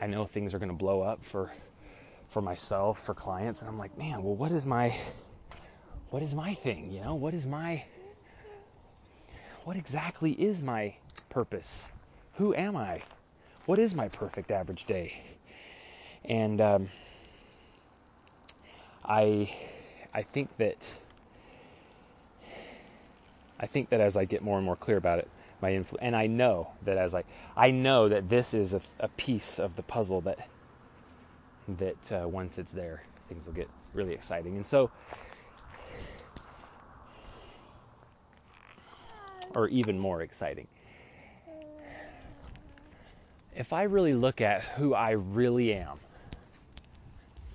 I 0.00 0.06
know 0.06 0.26
things 0.26 0.54
are 0.54 0.58
going 0.58 0.70
to 0.70 0.76
blow 0.76 1.02
up 1.02 1.24
for 1.24 1.50
for 2.30 2.42
myself, 2.42 3.04
for 3.04 3.14
clients, 3.14 3.60
and 3.60 3.68
I'm 3.68 3.78
like, 3.78 3.96
man, 3.96 4.22
well, 4.22 4.36
what 4.36 4.52
is 4.52 4.66
my 4.66 4.94
what 6.10 6.22
is 6.22 6.34
my 6.34 6.54
thing? 6.54 6.90
You 6.92 7.00
know, 7.02 7.14
what 7.14 7.34
is 7.34 7.46
my 7.46 7.84
what 9.64 9.76
exactly 9.76 10.32
is 10.32 10.62
my 10.62 10.94
purpose? 11.28 11.86
Who 12.34 12.54
am 12.54 12.76
I? 12.76 13.02
what 13.66 13.80
is 13.80 13.94
my 13.94 14.08
perfect 14.08 14.50
average 14.52 14.84
day? 14.86 15.20
And 16.24 16.60
um, 16.60 16.88
I 19.04 19.52
I 20.14 20.22
think 20.22 20.56
that 20.58 20.92
I 23.58 23.66
think 23.66 23.90
that 23.90 24.00
as 24.00 24.16
I 24.16 24.24
get 24.24 24.42
more 24.42 24.58
and 24.58 24.66
more 24.66 24.76
clear 24.76 24.96
about 24.96 25.18
it, 25.18 25.30
my 25.60 25.70
influ- 25.70 25.98
and 26.00 26.14
I 26.14 26.26
know 26.26 26.68
that 26.82 26.98
as 26.98 27.14
I 27.14 27.24
I 27.56 27.70
know 27.70 28.08
that 28.08 28.28
this 28.28 28.52
is 28.52 28.74
a, 28.74 28.82
a 29.00 29.08
piece 29.08 29.58
of 29.58 29.76
the 29.76 29.82
puzzle 29.82 30.22
that 30.22 30.48
that 31.68 32.12
uh, 32.12 32.28
once 32.28 32.58
it's 32.58 32.70
there, 32.70 33.02
things 33.28 33.46
will 33.46 33.54
get 33.54 33.70
really 33.94 34.12
exciting. 34.12 34.56
And 34.56 34.66
so, 34.66 34.90
or 39.54 39.68
even 39.68 39.98
more 39.98 40.20
exciting. 40.20 40.68
If 43.54 43.72
I 43.72 43.84
really 43.84 44.12
look 44.12 44.42
at 44.42 44.64
who 44.64 44.92
I 44.92 45.12
really 45.12 45.72
am, 45.72 45.98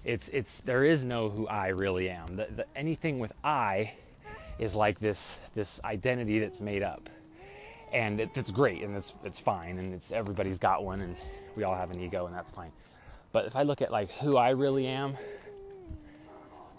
it's 0.03 0.29
it's 0.29 0.61
there 0.61 0.83
is 0.83 1.03
no 1.03 1.29
who 1.29 1.45
I 1.45 1.67
really 1.67 2.09
am. 2.09 2.37
The, 2.37 2.47
the, 2.49 2.65
anything 2.75 3.19
with 3.19 3.31
I 3.43 3.93
is 4.61 4.75
like 4.75 4.99
this 4.99 5.35
this 5.55 5.81
identity 5.83 6.39
that's 6.39 6.61
made 6.61 6.83
up, 6.83 7.09
and 7.91 8.21
it, 8.21 8.29
it's 8.35 8.51
great 8.51 8.83
and 8.83 8.95
it's 8.95 9.13
it's 9.25 9.39
fine 9.39 9.77
and 9.79 9.93
it's 9.93 10.11
everybody's 10.11 10.59
got 10.59 10.85
one 10.85 11.01
and 11.01 11.17
we 11.57 11.63
all 11.63 11.75
have 11.75 11.91
an 11.91 11.99
ego 11.99 12.27
and 12.27 12.33
that's 12.33 12.53
fine. 12.53 12.71
But 13.33 13.45
if 13.45 13.55
I 13.55 13.63
look 13.63 13.81
at 13.81 13.91
like 13.91 14.11
who 14.11 14.37
I 14.37 14.51
really 14.51 14.87
am, 14.87 15.17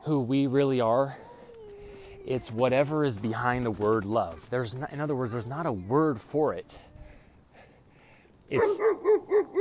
who 0.05 0.21
we 0.21 0.47
really 0.47 0.81
are, 0.81 1.17
it's 2.27 2.51
whatever 2.51 3.05
is 3.05 3.17
behind 3.17 3.67
the 3.67 3.71
word 3.71 4.05
love. 4.05 4.41
There's 4.51 4.75
not, 4.75 4.93
in 4.93 5.01
other 5.01 5.17
words, 5.17 5.33
there's 5.33 5.49
not 5.49 5.67
a 5.67 5.73
word 5.73 6.21
for 6.21 6.55
it. 6.55 6.71
It's 8.49 8.65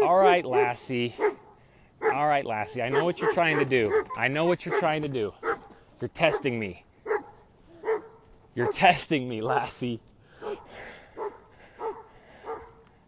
all 0.03 0.17
right, 0.17 0.45
Lassie. 0.45 1.15
All 2.13 2.27
right, 2.27 2.45
Lassie. 2.45 2.81
I 2.81 2.89
know 2.89 3.05
what 3.05 3.19
you're 3.19 3.33
trying 3.33 3.57
to 3.57 3.65
do. 3.65 4.05
I 4.17 4.27
know 4.27 4.45
what 4.45 4.65
you're 4.65 4.79
trying 4.79 5.01
to 5.03 5.07
do. 5.07 5.33
You're 6.01 6.09
testing 6.09 6.59
me. 6.59 6.83
You're 8.55 8.71
testing 8.73 9.27
me, 9.27 9.41
Lassie. 9.41 9.99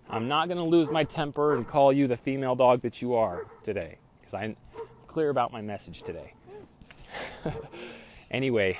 I'm 0.09 0.27
not 0.27 0.47
going 0.47 0.57
to 0.57 0.63
lose 0.63 0.91
my 0.91 1.03
temper 1.03 1.55
and 1.55 1.67
call 1.67 1.91
you 1.91 2.07
the 2.07 2.17
female 2.17 2.55
dog 2.55 2.83
that 2.83 3.01
you 3.01 3.15
are 3.15 3.45
today 3.63 3.97
because 4.19 4.33
I'm 4.35 4.55
clear 5.07 5.29
about 5.29 5.51
my 5.51 5.61
message 5.61 6.03
today. 6.03 6.33
anyway, 8.31 8.77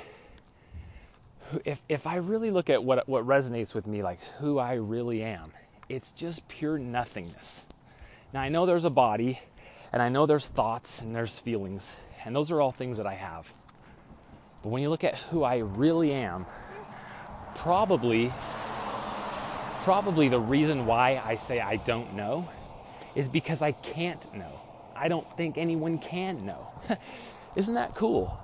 if, 1.64 1.80
if 1.88 2.06
I 2.06 2.16
really 2.16 2.50
look 2.50 2.70
at 2.70 2.82
what, 2.82 3.08
what 3.08 3.26
resonates 3.26 3.74
with 3.74 3.86
me, 3.86 4.02
like 4.02 4.20
who 4.38 4.58
I 4.58 4.74
really 4.74 5.22
am, 5.22 5.50
it's 5.88 6.12
just 6.12 6.46
pure 6.46 6.78
nothingness. 6.78 7.64
Now, 8.32 8.40
I 8.40 8.48
know 8.48 8.66
there's 8.66 8.84
a 8.84 8.90
body, 8.90 9.40
and 9.92 10.00
I 10.00 10.08
know 10.08 10.26
there's 10.26 10.46
thoughts 10.46 11.00
and 11.00 11.14
there's 11.14 11.32
feelings, 11.32 11.92
and 12.24 12.34
those 12.34 12.50
are 12.50 12.60
all 12.60 12.72
things 12.72 12.98
that 12.98 13.06
I 13.06 13.14
have. 13.14 13.52
But 14.64 14.70
when 14.70 14.82
you 14.82 14.88
look 14.88 15.04
at 15.04 15.18
who 15.18 15.44
I 15.44 15.58
really 15.58 16.12
am, 16.14 16.46
probably 17.54 18.32
probably 19.84 20.30
the 20.30 20.40
reason 20.40 20.86
why 20.86 21.20
I 21.22 21.36
say 21.36 21.60
I 21.60 21.76
don't 21.76 22.14
know 22.14 22.48
is 23.14 23.28
because 23.28 23.60
I 23.60 23.72
can't 23.72 24.32
know. 24.34 24.58
I 24.96 25.08
don't 25.08 25.28
think 25.32 25.58
anyone 25.58 25.98
can 25.98 26.46
know. 26.46 26.70
Isn't 27.56 27.74
that 27.74 27.94
cool? 27.94 28.34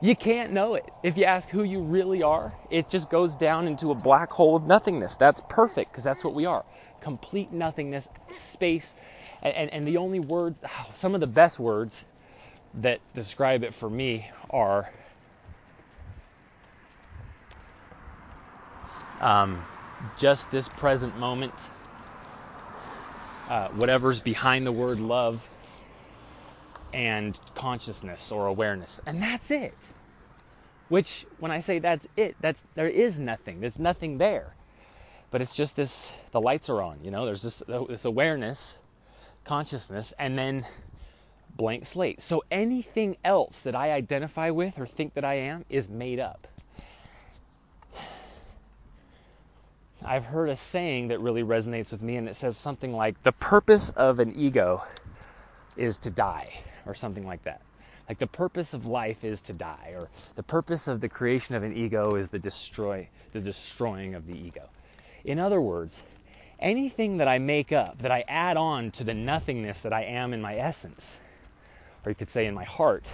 You 0.00 0.16
can't 0.16 0.52
know 0.52 0.74
it. 0.74 0.92
If 1.04 1.16
you 1.16 1.24
ask 1.24 1.48
who 1.48 1.62
you 1.62 1.80
really 1.80 2.24
are, 2.24 2.52
it 2.68 2.88
just 2.88 3.08
goes 3.08 3.36
down 3.36 3.68
into 3.68 3.92
a 3.92 3.94
black 3.94 4.32
hole 4.32 4.56
of 4.56 4.66
nothingness. 4.66 5.14
That's 5.14 5.40
perfect 5.48 5.92
because 5.92 6.02
that's 6.04 6.24
what 6.24 6.34
we 6.34 6.46
are 6.46 6.64
complete 7.00 7.52
nothingness, 7.52 8.08
space. 8.32 8.96
And, 9.42 9.54
and, 9.54 9.70
and 9.72 9.88
the 9.88 9.98
only 9.98 10.18
words, 10.18 10.58
oh, 10.64 10.90
some 10.94 11.14
of 11.14 11.20
the 11.20 11.28
best 11.28 11.60
words 11.60 12.02
that 12.74 13.00
describe 13.14 13.64
it 13.64 13.74
for 13.74 13.88
me 13.88 14.28
are 14.50 14.90
um, 19.20 19.64
just 20.18 20.50
this 20.50 20.68
present 20.68 21.18
moment, 21.18 21.54
uh, 23.48 23.68
whatever's 23.68 24.20
behind 24.20 24.66
the 24.66 24.72
word 24.72 25.00
love, 25.00 25.46
and 26.92 27.38
consciousness 27.54 28.32
or 28.32 28.46
awareness, 28.46 29.00
and 29.06 29.22
that's 29.22 29.50
it. 29.50 29.74
Which, 30.88 31.26
when 31.38 31.50
I 31.50 31.60
say 31.60 31.80
that's 31.80 32.06
it, 32.16 32.36
that's 32.40 32.62
there 32.74 32.88
is 32.88 33.18
nothing. 33.18 33.60
There's 33.60 33.80
nothing 33.80 34.18
there, 34.18 34.54
but 35.30 35.42
it's 35.42 35.56
just 35.56 35.76
this. 35.76 36.10
The 36.32 36.40
lights 36.40 36.70
are 36.70 36.80
on. 36.82 37.00
You 37.02 37.10
know, 37.10 37.26
there's 37.26 37.42
this 37.42 37.62
this 37.88 38.04
awareness, 38.04 38.74
consciousness, 39.44 40.14
and 40.18 40.34
then 40.36 40.64
blank 41.56 41.86
slate. 41.86 42.22
So 42.22 42.42
anything 42.50 43.16
else 43.24 43.60
that 43.60 43.74
I 43.74 43.92
identify 43.92 44.50
with 44.50 44.78
or 44.78 44.86
think 44.86 45.14
that 45.14 45.24
I 45.24 45.34
am 45.34 45.64
is 45.68 45.88
made 45.88 46.20
up. 46.20 46.46
I've 50.04 50.24
heard 50.24 50.50
a 50.50 50.56
saying 50.56 51.08
that 51.08 51.20
really 51.20 51.42
resonates 51.42 51.90
with 51.90 52.02
me, 52.02 52.16
and 52.16 52.28
it 52.28 52.36
says 52.36 52.56
something 52.56 52.92
like, 52.92 53.20
The 53.22 53.32
purpose 53.32 53.90
of 53.90 54.20
an 54.20 54.38
ego 54.38 54.84
is 55.76 55.96
to 55.98 56.10
die, 56.10 56.52
or 56.86 56.94
something 56.94 57.26
like 57.26 57.42
that. 57.44 57.62
Like 58.08 58.18
the 58.18 58.28
purpose 58.28 58.72
of 58.72 58.86
life 58.86 59.24
is 59.24 59.40
to 59.42 59.52
die, 59.52 59.94
or 59.96 60.08
the 60.36 60.44
purpose 60.44 60.86
of 60.86 61.00
the 61.00 61.08
creation 61.08 61.56
of 61.56 61.64
an 61.64 61.76
ego 61.76 62.14
is 62.14 62.28
the 62.28 62.38
destroy 62.38 63.08
the 63.32 63.40
destroying 63.40 64.14
of 64.14 64.26
the 64.26 64.38
ego. 64.38 64.68
In 65.24 65.38
other 65.38 65.60
words, 65.60 66.00
anything 66.60 67.18
that 67.18 67.28
I 67.28 67.38
make 67.38 67.72
up, 67.72 68.00
that 68.02 68.12
I 68.12 68.24
add 68.28 68.56
on 68.56 68.92
to 68.92 69.04
the 69.04 69.14
nothingness 69.14 69.82
that 69.82 69.92
I 69.92 70.04
am 70.04 70.32
in 70.32 70.40
my 70.40 70.56
essence, 70.56 71.16
or 72.06 72.10
you 72.10 72.16
could 72.16 72.30
say 72.30 72.46
in 72.46 72.54
my 72.54 72.64
heart, 72.64 73.06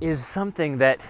is 0.00 0.26
something 0.26 0.78
that 0.78 1.00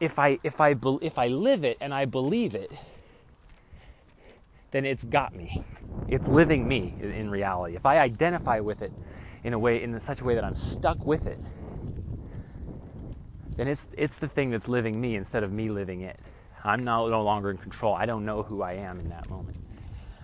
if 0.00 0.18
I 0.18 0.38
if 0.44 0.60
I 0.60 0.74
if 1.02 1.18
I 1.18 1.28
live 1.28 1.64
it 1.64 1.78
and 1.80 1.94
I 1.94 2.06
believe 2.06 2.54
it, 2.54 2.72
then 4.72 4.84
it's 4.84 5.04
got 5.04 5.34
me. 5.34 5.60
It's 6.08 6.28
living 6.28 6.68
me 6.68 6.94
in, 7.00 7.10
reality. 7.30 7.76
If 7.76 7.86
I 7.86 7.98
identify 7.98 8.60
with 8.60 8.82
it 8.82 8.92
in 9.44 9.54
a 9.54 9.58
way 9.58 9.82
in 9.82 9.98
such 10.00 10.20
a 10.22 10.24
way 10.24 10.34
that 10.36 10.44
I'm 10.44 10.56
stuck 10.56 11.06
with 11.06 11.26
it, 11.26 11.40
then 13.56 13.68
it's 13.68 13.86
it's 13.96 14.18
the 14.18 14.28
thing 14.28 14.50
that's 14.50 14.68
living 14.68 15.00
me 15.00 15.16
instead 15.16 15.44
of 15.44 15.52
me 15.52 15.70
living 15.70 16.02
it. 16.02 16.20
I'm 16.64 16.84
no, 16.84 17.08
no 17.08 17.22
longer 17.22 17.50
in 17.50 17.58
control. 17.58 17.94
I 17.94 18.06
don't 18.06 18.24
know 18.24 18.42
who 18.42 18.62
I 18.62 18.74
am 18.74 19.00
in 19.00 19.10
that 19.10 19.28
moment. 19.30 19.58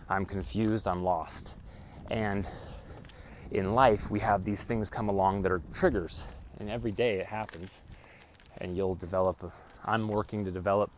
I'm 0.09 0.27
confused. 0.27 0.89
I'm 0.89 1.05
lost. 1.05 1.53
And 2.11 2.47
in 3.51 3.75
life, 3.75 4.11
we 4.11 4.21
have 4.21 4.45
these 4.45 4.63
things 4.63 4.91
come 4.91 5.09
along 5.09 5.43
that 5.43 5.53
are 5.53 5.63
triggers, 5.75 6.23
and 6.59 6.71
every 6.71 6.93
day 6.93 7.19
it 7.19 7.27
happens 7.27 7.81
and 8.59 8.77
you'll 8.77 8.95
develop. 8.95 9.43
A, 9.43 9.53
I'm 9.85 10.09
working 10.09 10.45
to 10.45 10.51
develop. 10.51 10.91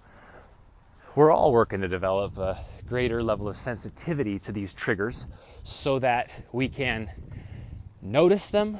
We're 1.14 1.30
all 1.30 1.52
working 1.52 1.80
to 1.82 1.88
develop 1.88 2.38
a 2.38 2.58
greater 2.88 3.22
level 3.22 3.48
of 3.48 3.56
sensitivity 3.56 4.38
to 4.40 4.52
these 4.52 4.72
triggers 4.72 5.24
so 5.62 5.98
that 5.98 6.30
we 6.52 6.68
can 6.68 7.08
notice 8.00 8.48
them 8.48 8.78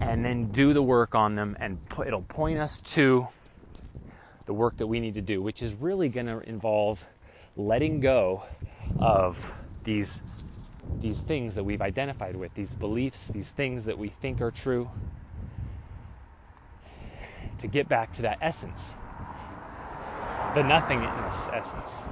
and 0.00 0.24
then 0.24 0.46
do 0.46 0.72
the 0.72 0.82
work 0.82 1.14
on 1.14 1.34
them 1.34 1.56
and 1.60 1.78
it'll 2.06 2.22
point 2.22 2.58
us 2.58 2.80
to 2.80 3.26
the 4.46 4.54
work 4.54 4.76
that 4.78 4.86
we 4.86 5.00
need 5.00 5.14
to 5.14 5.20
do 5.20 5.42
which 5.42 5.60
is 5.60 5.74
really 5.74 6.08
going 6.08 6.26
to 6.26 6.38
involve 6.48 7.04
letting 7.56 8.00
go 8.00 8.42
of 8.98 9.52
these 9.84 10.20
these 11.00 11.20
things 11.20 11.54
that 11.56 11.64
we've 11.64 11.82
identified 11.82 12.36
with 12.36 12.54
these 12.54 12.74
beliefs 12.74 13.30
these 13.30 13.50
things 13.50 13.84
that 13.86 13.98
we 13.98 14.08
think 14.08 14.40
are 14.42 14.50
true 14.52 14.90
to 17.58 17.68
get 17.68 17.88
back 17.88 18.12
to 18.14 18.22
that 18.22 18.38
essence, 18.40 18.94
the 20.54 20.62
nothingness 20.62 21.48
essence, 21.52 22.02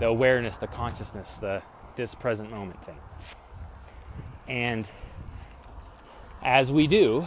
the 0.00 0.06
awareness, 0.06 0.56
the 0.56 0.66
consciousness, 0.68 1.36
the 1.38 1.62
this 1.96 2.14
present 2.14 2.50
moment 2.50 2.84
thing. 2.86 2.98
And 4.48 4.86
as 6.42 6.72
we 6.72 6.86
do, 6.86 7.26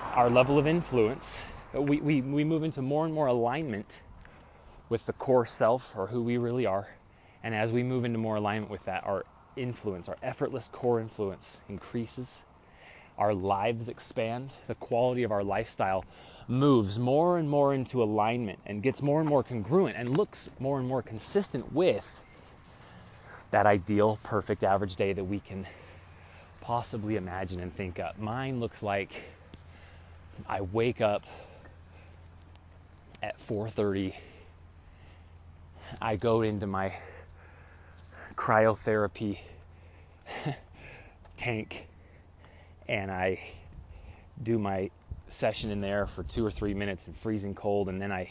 our 0.00 0.30
level 0.30 0.58
of 0.58 0.66
influence, 0.66 1.36
we, 1.74 2.00
we, 2.00 2.20
we 2.22 2.44
move 2.44 2.64
into 2.64 2.82
more 2.82 3.04
and 3.04 3.14
more 3.14 3.26
alignment 3.26 4.00
with 4.88 5.04
the 5.06 5.12
core 5.14 5.46
self 5.46 5.94
or 5.96 6.06
who 6.06 6.22
we 6.22 6.38
really 6.38 6.66
are. 6.66 6.88
And 7.44 7.54
as 7.54 7.72
we 7.72 7.82
move 7.82 8.04
into 8.04 8.18
more 8.18 8.36
alignment 8.36 8.70
with 8.70 8.84
that, 8.86 9.04
our 9.04 9.24
influence, 9.54 10.08
our 10.08 10.16
effortless 10.22 10.68
core 10.68 10.98
influence 10.98 11.60
increases 11.68 12.42
our 13.18 13.32
lives 13.32 13.88
expand, 13.88 14.52
the 14.66 14.74
quality 14.74 15.22
of 15.22 15.30
our 15.30 15.44
lifestyle 15.44 16.04
moves 16.48 16.98
more 16.98 17.38
and 17.38 17.48
more 17.48 17.72
into 17.72 18.02
alignment 18.02 18.58
and 18.66 18.82
gets 18.82 19.00
more 19.02 19.20
and 19.20 19.28
more 19.28 19.42
congruent 19.42 19.96
and 19.96 20.16
looks 20.16 20.48
more 20.58 20.78
and 20.80 20.88
more 20.88 21.02
consistent 21.02 21.72
with 21.72 22.04
that 23.50 23.66
ideal, 23.66 24.18
perfect 24.24 24.64
average 24.64 24.96
day 24.96 25.12
that 25.12 25.24
we 25.24 25.38
can 25.38 25.66
possibly 26.60 27.16
imagine 27.16 27.60
and 27.60 27.72
think 27.72 28.00
up. 28.00 28.18
Mine 28.18 28.58
looks 28.58 28.82
like 28.82 29.22
I 30.48 30.62
wake 30.62 31.00
up 31.00 31.24
at 33.22 33.38
4:30. 33.46 34.12
I 36.02 36.16
go 36.16 36.42
into 36.42 36.66
my 36.66 36.92
cryotherapy 38.36 39.38
tank 41.36 41.86
and 42.88 43.10
I 43.10 43.40
do 44.42 44.58
my 44.58 44.90
session 45.28 45.70
in 45.70 45.80
there 45.80 46.06
for 46.06 46.22
two 46.22 46.44
or 46.44 46.50
three 46.50 46.74
minutes 46.74 47.06
in 47.06 47.14
freezing 47.14 47.54
cold, 47.54 47.88
and 47.88 48.00
then 48.00 48.12
I 48.12 48.30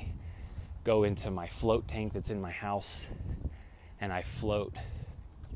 go 0.83 1.03
into 1.03 1.31
my 1.31 1.47
float 1.47 1.87
tank 1.87 2.13
that's 2.13 2.29
in 2.29 2.41
my 2.41 2.51
house 2.51 3.05
and 4.01 4.11
I 4.11 4.21
float. 4.21 4.75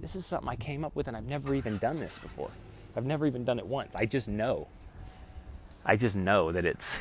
This 0.01 0.15
is 0.15 0.25
something 0.25 0.49
I 0.49 0.55
came 0.55 0.85
up 0.85 0.95
with, 0.95 1.07
and 1.07 1.17
I've 1.17 1.25
never 1.25 1.53
even 1.53 1.77
done 1.77 1.99
this 1.99 2.17
before. 2.19 2.51
I've 2.95 3.05
never 3.05 3.25
even 3.25 3.43
done 3.45 3.59
it 3.59 3.67
once. 3.67 3.95
I 3.95 4.05
just 4.05 4.27
know. 4.27 4.67
I 5.85 5.95
just 5.95 6.15
know 6.15 6.51
that 6.51 6.65
it's 6.65 6.97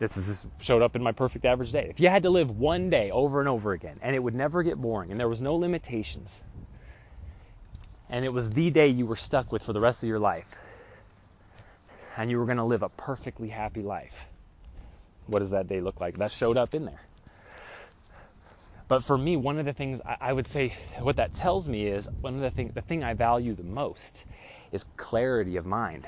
this 0.00 0.14
just 0.14 0.46
showed 0.60 0.82
up 0.82 0.96
in 0.96 1.02
my 1.02 1.12
perfect 1.12 1.44
average 1.44 1.72
day. 1.72 1.86
If 1.90 2.00
you 2.00 2.08
had 2.08 2.22
to 2.22 2.30
live 2.30 2.58
one 2.58 2.88
day 2.88 3.10
over 3.10 3.38
and 3.38 3.48
over 3.48 3.72
again, 3.72 3.98
and 4.02 4.16
it 4.16 4.18
would 4.18 4.34
never 4.34 4.62
get 4.62 4.78
boring, 4.78 5.10
and 5.10 5.20
there 5.20 5.28
was 5.28 5.42
no 5.42 5.54
limitations, 5.54 6.40
and 8.08 8.24
it 8.24 8.32
was 8.32 8.50
the 8.50 8.70
day 8.70 8.88
you 8.88 9.06
were 9.06 9.16
stuck 9.16 9.52
with 9.52 9.62
for 9.62 9.74
the 9.74 9.80
rest 9.80 10.02
of 10.02 10.08
your 10.08 10.18
life, 10.18 10.46
and 12.16 12.30
you 12.30 12.38
were 12.38 12.46
going 12.46 12.56
to 12.56 12.64
live 12.64 12.82
a 12.82 12.88
perfectly 12.88 13.48
happy 13.48 13.82
life. 13.82 14.14
What 15.26 15.40
does 15.40 15.50
that 15.50 15.68
day 15.68 15.80
look 15.80 16.00
like? 16.00 16.18
That 16.18 16.32
showed 16.32 16.56
up 16.56 16.74
in 16.74 16.86
there. 16.86 17.00
But 18.88 19.04
for 19.04 19.16
me, 19.16 19.36
one 19.36 19.58
of 19.58 19.66
the 19.66 19.72
things 19.72 20.00
I, 20.04 20.32
would 20.32 20.48
say, 20.48 20.74
what 20.98 21.14
that 21.16 21.32
tells 21.32 21.68
me 21.68 21.86
is 21.86 22.08
one 22.22 22.34
of 22.34 22.40
the 22.40 22.50
things, 22.50 22.72
the 22.74 22.80
thing 22.80 23.04
I 23.04 23.14
value 23.14 23.54
the 23.54 23.62
most 23.62 24.24
is 24.72 24.84
clarity 24.96 25.56
of 25.56 25.66
mind. 25.66 26.06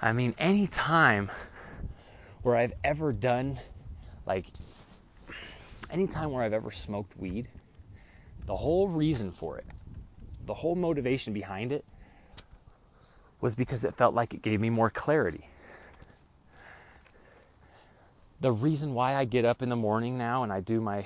I 0.00 0.12
mean, 0.12 0.34
any 0.38 0.68
time 0.68 1.28
where 2.46 2.54
I've 2.54 2.74
ever 2.84 3.12
done, 3.12 3.58
like, 4.24 4.46
any 5.90 6.06
time 6.06 6.30
where 6.30 6.44
I've 6.44 6.52
ever 6.52 6.70
smoked 6.70 7.16
weed, 7.18 7.48
the 8.46 8.56
whole 8.56 8.86
reason 8.86 9.32
for 9.32 9.58
it, 9.58 9.66
the 10.46 10.54
whole 10.54 10.76
motivation 10.76 11.32
behind 11.32 11.72
it 11.72 11.84
was 13.40 13.56
because 13.56 13.84
it 13.84 13.96
felt 13.96 14.14
like 14.14 14.32
it 14.32 14.42
gave 14.42 14.60
me 14.60 14.70
more 14.70 14.90
clarity. 14.90 15.48
The 18.40 18.52
reason 18.52 18.94
why 18.94 19.16
I 19.16 19.24
get 19.24 19.44
up 19.44 19.60
in 19.60 19.68
the 19.68 19.74
morning 19.74 20.16
now 20.16 20.44
and 20.44 20.52
I 20.52 20.60
do 20.60 20.80
my 20.80 21.04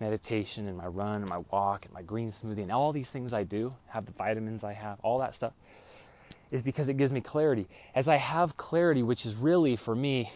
meditation 0.00 0.68
and 0.68 0.78
my 0.78 0.86
run 0.86 1.16
and 1.20 1.28
my 1.28 1.42
walk 1.50 1.84
and 1.84 1.92
my 1.92 2.00
green 2.00 2.32
smoothie 2.32 2.62
and 2.62 2.72
all 2.72 2.94
these 2.94 3.10
things 3.10 3.34
I 3.34 3.42
do, 3.42 3.74
have 3.88 4.06
the 4.06 4.12
vitamins 4.12 4.64
I 4.64 4.72
have, 4.72 5.00
all 5.02 5.18
that 5.18 5.34
stuff, 5.34 5.52
is 6.50 6.62
because 6.62 6.88
it 6.88 6.96
gives 6.96 7.12
me 7.12 7.20
clarity. 7.20 7.68
As 7.94 8.08
I 8.08 8.16
have 8.16 8.56
clarity, 8.56 9.02
which 9.02 9.26
is 9.26 9.34
really 9.34 9.76
for 9.76 9.94
me 9.94 10.32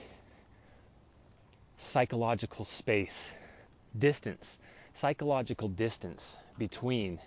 psychological 1.80 2.64
space, 2.64 3.28
distance, 3.98 4.58
psychological 4.94 5.68
distance 5.68 6.36
between 6.58 7.18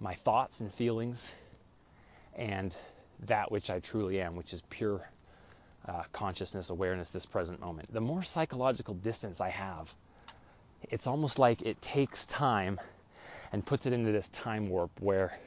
my 0.00 0.14
thoughts 0.14 0.60
and 0.60 0.72
feelings 0.74 1.30
and 2.36 2.74
that 3.26 3.50
which 3.50 3.70
I 3.70 3.78
truly 3.78 4.20
am, 4.20 4.34
which 4.34 4.52
is 4.52 4.62
pure 4.68 5.08
uh, 5.86 6.02
consciousness, 6.12 6.70
awareness, 6.70 7.10
this 7.10 7.26
present 7.26 7.60
moment. 7.60 7.92
The 7.92 8.00
more 8.00 8.22
psychological 8.22 8.94
distance 8.94 9.40
I 9.40 9.50
have, 9.50 9.92
it's 10.90 11.06
almost 11.06 11.38
like 11.38 11.62
it 11.62 11.80
takes 11.80 12.26
time 12.26 12.80
and 13.52 13.64
puts 13.64 13.86
it 13.86 13.92
into 13.92 14.12
this 14.12 14.28
time 14.30 14.68
warp 14.68 14.90
where 15.00 15.38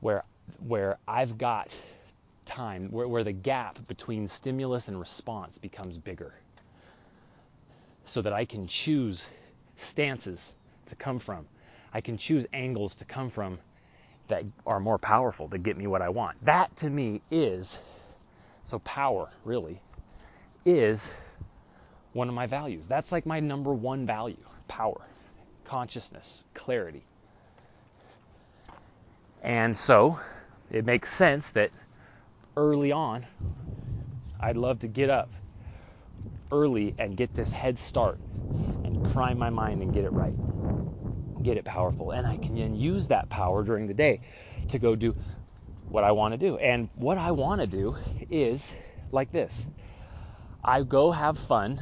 where 0.00 0.24
where 0.66 0.98
I've 1.08 1.36
got 1.38 1.70
time, 2.46 2.88
where, 2.90 3.06
where 3.08 3.24
the 3.24 3.32
gap 3.32 3.86
between 3.88 4.26
stimulus 4.26 4.88
and 4.88 4.98
response 4.98 5.58
becomes 5.58 5.98
bigger. 5.98 6.34
So 8.06 8.22
that 8.22 8.32
I 8.32 8.44
can 8.44 8.66
choose 8.66 9.26
stances 9.76 10.56
to 10.86 10.96
come 10.96 11.18
from. 11.18 11.46
I 11.92 12.00
can 12.00 12.16
choose 12.16 12.46
angles 12.52 12.94
to 12.96 13.04
come 13.04 13.30
from 13.30 13.58
that 14.28 14.44
are 14.66 14.80
more 14.80 14.98
powerful 14.98 15.48
to 15.48 15.58
get 15.58 15.76
me 15.76 15.86
what 15.86 16.02
I 16.02 16.08
want. 16.08 16.42
That 16.44 16.74
to 16.78 16.90
me 16.90 17.20
is 17.30 17.78
so 18.64 18.78
power 18.80 19.28
really 19.44 19.80
is 20.64 21.08
one 22.12 22.28
of 22.28 22.34
my 22.34 22.46
values. 22.46 22.86
That's 22.86 23.12
like 23.12 23.26
my 23.26 23.40
number 23.40 23.72
one 23.72 24.06
value 24.06 24.36
power, 24.68 25.00
consciousness, 25.64 26.44
clarity. 26.54 27.04
And 29.42 29.76
so 29.76 30.18
it 30.70 30.84
makes 30.84 31.12
sense 31.12 31.50
that 31.50 31.70
early 32.56 32.92
on, 32.92 33.26
I'd 34.40 34.56
love 34.56 34.80
to 34.80 34.88
get 34.88 35.10
up 35.10 35.30
early 36.52 36.94
and 36.98 37.16
get 37.16 37.34
this 37.34 37.50
head 37.50 37.78
start 37.78 38.18
and 38.84 39.02
prime 39.02 39.38
my 39.38 39.50
mind 39.50 39.82
and 39.82 39.92
get 39.92 40.04
it 40.04 40.12
right 40.12 40.34
get 41.42 41.56
it 41.56 41.64
powerful. 41.64 42.10
And 42.10 42.26
I 42.26 42.36
can 42.36 42.56
then 42.56 42.74
use 42.74 43.08
that 43.08 43.28
power 43.28 43.62
during 43.62 43.86
the 43.86 43.94
day 43.94 44.20
to 44.68 44.78
go 44.78 44.96
do 44.96 45.14
what 45.88 46.04
I 46.04 46.12
want 46.12 46.32
to 46.32 46.38
do. 46.38 46.56
And 46.58 46.88
what 46.94 47.18
I 47.18 47.30
want 47.30 47.60
to 47.60 47.66
do 47.66 47.96
is 48.30 48.72
like 49.12 49.30
this 49.32 49.64
I 50.62 50.82
go 50.82 51.12
have 51.12 51.38
fun. 51.38 51.80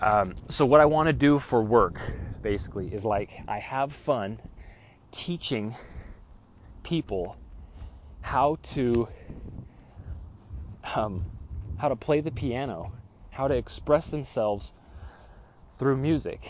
Um, 0.00 0.34
so, 0.48 0.66
what 0.66 0.80
I 0.80 0.86
want 0.86 1.06
to 1.06 1.12
do 1.12 1.38
for 1.38 1.62
work 1.62 2.00
basically 2.42 2.92
is 2.92 3.04
like 3.04 3.30
I 3.48 3.58
have 3.58 3.92
fun 3.92 4.40
teaching 5.10 5.74
people 6.82 7.36
how 8.26 8.58
to 8.62 9.08
um, 10.96 11.22
how 11.76 11.88
to 11.88 11.96
play 11.96 12.20
the 12.20 12.32
piano, 12.32 12.90
how 13.30 13.46
to 13.46 13.54
express 13.54 14.08
themselves 14.08 14.72
through 15.78 15.96
music 15.96 16.44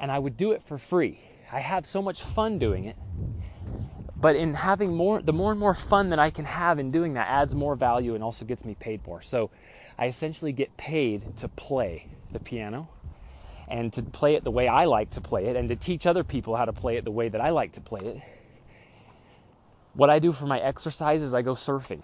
and 0.00 0.10
I 0.10 0.18
would 0.18 0.36
do 0.36 0.50
it 0.50 0.64
for 0.64 0.78
free. 0.78 1.20
I 1.52 1.60
have 1.60 1.86
so 1.86 2.02
much 2.02 2.22
fun 2.22 2.58
doing 2.58 2.86
it. 2.86 2.96
But 4.16 4.34
in 4.34 4.52
having 4.52 4.96
more, 4.96 5.22
the 5.22 5.32
more 5.32 5.52
and 5.52 5.60
more 5.60 5.76
fun 5.76 6.10
that 6.10 6.18
I 6.18 6.30
can 6.30 6.44
have 6.44 6.80
in 6.80 6.90
doing 6.90 7.14
that 7.14 7.28
adds 7.28 7.54
more 7.54 7.76
value 7.76 8.16
and 8.16 8.24
also 8.24 8.44
gets 8.44 8.64
me 8.64 8.74
paid 8.74 9.06
more. 9.06 9.22
So 9.22 9.50
I 9.96 10.06
essentially 10.06 10.52
get 10.52 10.76
paid 10.76 11.24
to 11.36 11.48
play 11.48 12.08
the 12.32 12.40
piano 12.40 12.88
and 13.68 13.92
to 13.92 14.02
play 14.02 14.34
it 14.34 14.42
the 14.42 14.50
way 14.50 14.66
I 14.66 14.86
like 14.86 15.10
to 15.10 15.20
play 15.20 15.46
it 15.46 15.54
and 15.54 15.68
to 15.68 15.76
teach 15.76 16.04
other 16.04 16.24
people 16.24 16.56
how 16.56 16.64
to 16.64 16.72
play 16.72 16.96
it 16.96 17.04
the 17.04 17.12
way 17.12 17.28
that 17.28 17.40
I 17.40 17.50
like 17.50 17.74
to 17.74 17.80
play 17.80 18.00
it. 18.02 18.41
What 19.94 20.08
I 20.08 20.18
do 20.18 20.32
for 20.32 20.46
my 20.46 20.58
exercise 20.58 21.20
is 21.20 21.34
I 21.34 21.42
go 21.42 21.54
surfing. 21.54 22.02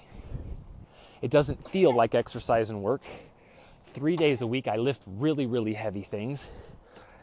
It 1.23 1.31
doesn't 1.31 1.69
feel 1.69 1.93
like 1.93 2.15
exercise 2.15 2.71
and 2.71 2.83
work. 2.83 3.03
Three 3.95 4.17
days 4.17 4.43
a 4.43 4.47
week, 4.47 4.69
I 4.69 4.77
lift 4.77 5.03
really, 5.07 5.47
really 5.47 5.73
heavy 5.73 6.03
things 6.03 6.47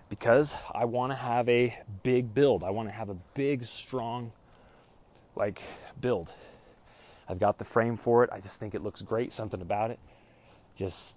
because 0.10 0.56
I 0.74 0.86
want 0.86 1.12
to 1.12 1.16
have 1.16 1.48
a 1.50 1.78
big 2.04 2.34
build. 2.34 2.64
I 2.64 2.72
want 2.72 2.90
to 2.90 2.94
have 2.94 3.10
a 3.10 3.18
big, 3.36 3.66
strong, 3.66 4.32
like 5.36 5.62
build. 6.02 6.32
I've 7.30 7.40
got 7.40 7.58
the 7.58 7.66
frame 7.66 7.98
for 7.98 8.24
it. 8.24 8.30
I 8.34 8.40
just 8.40 8.60
think 8.60 8.76
it 8.76 8.82
looks 8.84 9.02
great. 9.02 9.34
Something 9.34 9.62
about 9.62 9.92
it 9.92 10.00
just 10.76 11.16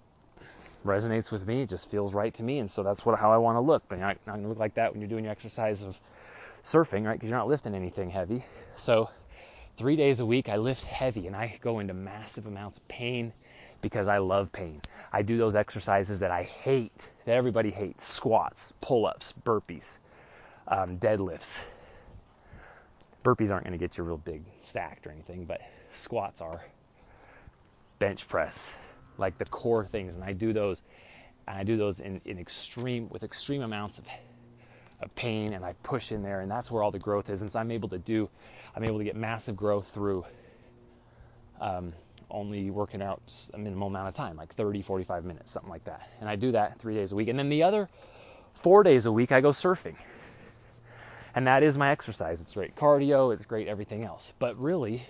resonates 0.85 1.31
with 1.31 1.45
me. 1.45 1.63
It 1.63 1.69
just 1.69 1.89
feels 1.91 2.13
right 2.13 2.33
to 2.35 2.43
me, 2.43 2.59
and 2.59 2.69
so 2.69 2.83
that's 2.83 3.05
what 3.05 3.19
how 3.19 3.31
I 3.31 3.37
want 3.37 3.57
to 3.57 3.61
look. 3.61 3.83
But 3.89 3.97
you're 3.97 4.07
not, 4.07 4.17
not 4.25 4.33
going 4.33 4.43
to 4.43 4.49
look 4.49 4.59
like 4.59 4.75
that 4.75 4.91
when 4.91 5.01
you're 5.01 5.09
doing 5.09 5.23
your 5.23 5.31
exercise 5.31 5.81
of 5.81 5.99
surfing, 6.63 7.05
right? 7.05 7.13
Because 7.13 7.29
you're 7.29 7.37
not 7.37 7.47
lifting 7.47 7.75
anything 7.75 8.09
heavy. 8.09 8.43
So 8.77 9.09
three 9.79 9.95
days 9.95 10.19
a 10.19 10.25
week 10.25 10.49
I 10.49 10.57
lift 10.57 10.83
heavy, 10.83 11.25
and 11.25 11.35
I 11.35 11.57
go 11.61 11.79
into 11.79 11.93
massive 11.93 12.45
amounts 12.45 12.77
of 12.77 12.87
pain 12.89 13.31
because 13.81 14.09
I 14.09 14.17
love 14.17 14.51
pain. 14.51 14.81
I 15.13 15.21
do 15.21 15.37
those 15.37 15.55
exercises 15.55 16.19
that 16.19 16.31
I 16.31 16.43
hate, 16.43 17.07
that 17.23 17.35
everybody 17.35 17.71
hates 17.71 18.05
squats, 18.05 18.73
pull 18.81 19.05
ups, 19.05 19.33
burpees, 19.45 19.97
um, 20.67 20.97
deadlifts. 20.97 21.57
Burpees 23.23 23.51
aren't 23.51 23.63
going 23.63 23.71
to 23.71 23.77
get 23.77 23.97
you 23.97 24.03
real 24.03 24.17
big 24.17 24.43
stacked 24.59 25.07
or 25.07 25.11
anything, 25.11 25.45
but 25.45 25.61
squats 25.93 26.41
are. 26.41 26.61
Bench 27.99 28.27
press, 28.27 28.59
like 29.17 29.37
the 29.37 29.45
core 29.45 29.85
things, 29.85 30.15
and 30.15 30.25
I 30.25 30.33
do 30.33 30.51
those, 30.51 30.81
and 31.47 31.57
I 31.57 31.63
do 31.63 31.77
those 31.77 32.01
in, 32.01 32.19
in 32.25 32.37
extreme 32.37 33.07
with 33.09 33.23
extreme 33.23 33.61
amounts 33.61 33.97
of, 33.97 34.03
of 35.01 35.15
pain, 35.15 35.53
and 35.53 35.63
I 35.63 35.73
push 35.83 36.11
in 36.11 36.21
there, 36.21 36.41
and 36.41 36.51
that's 36.51 36.69
where 36.69 36.83
all 36.83 36.91
the 36.91 36.99
growth 36.99 37.29
is. 37.29 37.41
And 37.43 37.49
so 37.49 37.59
I'm 37.59 37.71
able 37.71 37.87
to 37.89 37.97
do, 37.97 38.29
I'm 38.75 38.83
able 38.83 38.99
to 38.99 39.03
get 39.03 39.15
massive 39.15 39.55
growth 39.55 39.87
through 39.89 40.25
um, 41.59 41.93
only 42.29 42.69
working 42.69 43.01
out 43.01 43.21
a 43.53 43.57
minimal 43.57 43.87
amount 43.87 44.07
of 44.07 44.13
time, 44.13 44.37
like 44.37 44.53
30, 44.55 44.81
45 44.81 45.25
minutes, 45.25 45.51
something 45.51 45.69
like 45.69 45.83
that. 45.85 46.07
And 46.19 46.29
I 46.29 46.35
do 46.35 46.51
that 46.51 46.79
three 46.79 46.95
days 46.95 47.11
a 47.11 47.15
week. 47.15 47.27
And 47.27 47.37
then 47.37 47.49
the 47.49 47.63
other 47.63 47.89
four 48.53 48.83
days 48.83 49.05
a 49.05 49.11
week, 49.11 49.31
I 49.31 49.41
go 49.41 49.49
surfing. 49.49 49.95
And 51.35 51.47
that 51.47 51.63
is 51.63 51.77
my 51.77 51.91
exercise. 51.91 52.41
It's 52.41 52.53
great 52.53 52.75
cardio, 52.75 53.33
it's 53.33 53.45
great 53.45 53.67
everything 53.67 54.03
else. 54.03 54.33
But 54.39 54.61
really, 54.61 55.05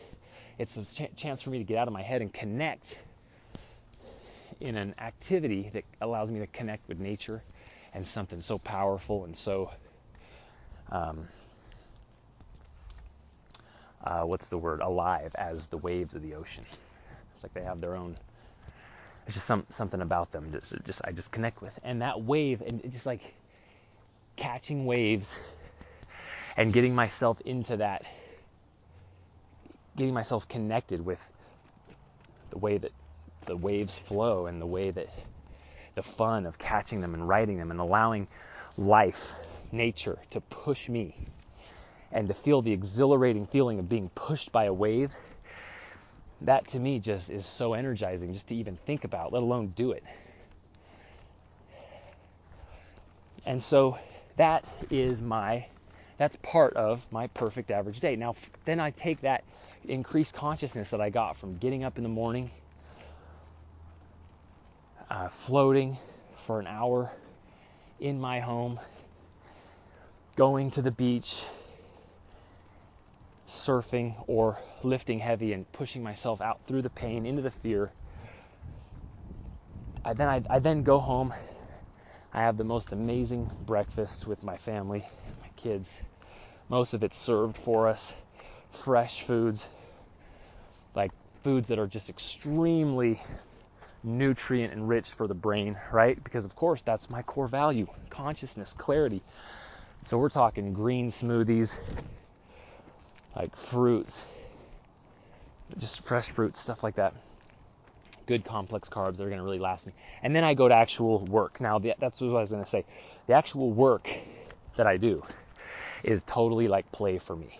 it's 0.57 0.77
a 0.77 0.83
ch- 0.83 1.15
chance 1.15 1.41
for 1.41 1.49
me 1.49 1.57
to 1.59 1.63
get 1.63 1.77
out 1.77 1.87
of 1.87 1.93
my 1.93 2.01
head 2.01 2.21
and 2.21 2.33
connect 2.33 2.97
in 4.59 4.75
an 4.75 4.93
activity 4.99 5.69
that 5.73 5.85
allows 6.01 6.31
me 6.31 6.39
to 6.39 6.47
connect 6.47 6.87
with 6.87 6.99
nature 6.99 7.41
and 7.93 8.05
something 8.05 8.39
so 8.39 8.57
powerful 8.57 9.23
and 9.25 9.35
so 9.35 9.71
um, 10.91 11.27
uh, 14.03 14.21
what's 14.21 14.47
the 14.47 14.57
word 14.57 14.81
alive 14.81 15.35
as 15.35 15.67
the 15.67 15.77
waves 15.77 16.15
of 16.15 16.21
the 16.21 16.35
ocean. 16.35 16.63
It's 17.35 17.43
like 17.43 17.53
they 17.53 17.63
have 17.63 17.81
their 17.81 17.95
own. 17.95 18.15
It's 19.25 19.35
just 19.35 19.45
some 19.45 19.65
something 19.69 20.01
about 20.01 20.31
them. 20.31 20.51
Just, 20.51 20.73
just 20.85 21.01
I 21.03 21.11
just 21.11 21.31
connect 21.31 21.61
with, 21.61 21.77
and 21.83 22.01
that 22.01 22.21
wave, 22.21 22.61
and 22.61 22.91
just 22.91 23.05
like 23.05 23.21
catching 24.35 24.85
waves 24.85 25.37
and 26.57 26.73
getting 26.73 26.95
myself 26.95 27.39
into 27.41 27.77
that, 27.77 28.03
getting 29.97 30.13
myself 30.13 30.47
connected 30.47 31.05
with 31.05 31.21
the 32.49 32.57
way 32.57 32.77
that 32.77 32.91
the 33.45 33.55
waves 33.55 33.97
flow 33.97 34.47
and 34.47 34.61
the 34.61 34.65
way 34.65 34.91
that 34.91 35.09
the 35.95 36.03
fun 36.03 36.45
of 36.45 36.57
catching 36.57 37.01
them 37.01 37.13
and 37.13 37.27
riding 37.27 37.57
them 37.57 37.71
and 37.71 37.79
allowing 37.79 38.27
life, 38.77 39.21
nature 39.71 40.17
to 40.31 40.41
push 40.41 40.89
me 40.89 41.15
and 42.11 42.27
to 42.27 42.33
feel 42.33 42.61
the 42.61 42.71
exhilarating 42.71 43.45
feeling 43.45 43.79
of 43.79 43.87
being 43.87 44.09
pushed 44.09 44.51
by 44.51 44.65
a 44.65 44.73
wave. 44.73 45.15
That 46.41 46.67
to 46.69 46.79
me 46.79 46.99
just 46.99 47.29
is 47.29 47.45
so 47.45 47.73
energizing 47.73 48.33
just 48.33 48.47
to 48.47 48.55
even 48.55 48.77
think 48.85 49.03
about, 49.03 49.33
let 49.33 49.43
alone 49.43 49.73
do 49.75 49.91
it. 49.91 50.03
And 53.45 53.61
so 53.61 53.97
that 54.37 54.67
is 54.89 55.21
my 55.21 55.65
that's 56.17 56.35
part 56.43 56.73
of 56.73 57.05
my 57.11 57.27
perfect 57.27 57.71
average 57.71 57.99
day. 57.99 58.15
Now 58.15 58.35
then 58.65 58.79
I 58.79 58.91
take 58.91 59.21
that 59.21 59.43
increased 59.85 60.33
consciousness 60.33 60.89
that 60.89 61.01
I 61.01 61.09
got 61.09 61.37
from 61.37 61.57
getting 61.57 61.83
up 61.83 61.97
in 61.97 62.03
the 62.03 62.09
morning, 62.09 62.51
uh, 65.09 65.29
floating 65.29 65.97
for 66.45 66.59
an 66.59 66.67
hour 66.67 67.11
in 67.99 68.19
my 68.19 68.39
home, 68.39 68.79
going 70.35 70.71
to 70.71 70.81
the 70.81 70.91
beach, 70.91 71.41
surfing 73.49 74.15
or 74.27 74.57
lifting 74.83 75.19
heavy 75.19 75.53
and 75.53 75.71
pushing 75.71 76.03
myself 76.03 76.41
out 76.41 76.59
through 76.67 76.81
the 76.81 76.89
pain 76.89 77.25
into 77.25 77.41
the 77.41 77.51
fear. 77.51 77.91
I 80.05 80.13
then 80.13 80.27
I, 80.27 80.43
I 80.49 80.59
then 80.59 80.83
go 80.83 80.99
home. 80.99 81.33
I 82.31 82.39
have 82.39 82.57
the 82.57 82.63
most 82.63 82.91
amazing 82.91 83.49
breakfast 83.65 84.27
with 84.27 84.43
my 84.43 84.57
family, 84.57 85.05
my 85.41 85.49
kids. 85.55 85.97
Most 86.69 86.93
of 86.93 87.03
it 87.03 87.15
served 87.15 87.57
for 87.57 87.87
us, 87.87 88.13
fresh 88.83 89.23
foods, 89.23 89.67
like 90.93 91.11
foods 91.43 91.69
that 91.69 91.79
are 91.79 91.87
just 91.87 92.09
extremely 92.09 93.19
nutrient 94.03 94.73
enriched 94.73 95.13
for 95.13 95.27
the 95.27 95.33
brain, 95.33 95.77
right? 95.91 96.23
Because 96.23 96.45
of 96.45 96.55
course 96.55 96.81
that's 96.83 97.09
my 97.09 97.23
core 97.23 97.47
value, 97.47 97.87
consciousness, 98.09 98.73
clarity. 98.73 99.23
So 100.03 100.17
we're 100.17 100.29
talking 100.29 100.71
green 100.73 101.09
smoothies, 101.09 101.73
like 103.39 103.55
fruits, 103.55 104.25
just 105.77 106.01
fresh 106.01 106.29
fruits, 106.29 106.59
stuff 106.59 106.83
like 106.83 106.95
that. 106.95 107.13
Good 108.25 108.43
complex 108.43 108.89
carbs 108.89 109.15
that 109.17 109.23
are 109.23 109.29
going 109.29 109.37
to 109.37 109.43
really 109.43 109.59
last 109.59 109.87
me. 109.87 109.93
And 110.21 110.35
then 110.35 110.43
I 110.43 110.53
go 110.53 110.67
to 110.67 110.75
actual 110.75 111.25
work. 111.25 111.61
Now 111.61 111.79
that's 111.79 112.19
what 112.19 112.29
I 112.35 112.41
was 112.41 112.51
going 112.51 112.63
to 112.63 112.69
say. 112.69 112.83
The 113.27 113.33
actual 113.33 113.71
work 113.71 114.09
that 114.75 114.85
I 114.85 114.97
do 114.97 115.23
is 116.03 116.21
totally 116.23 116.67
like 116.67 116.91
play 116.91 117.17
for 117.17 117.35
me. 117.35 117.57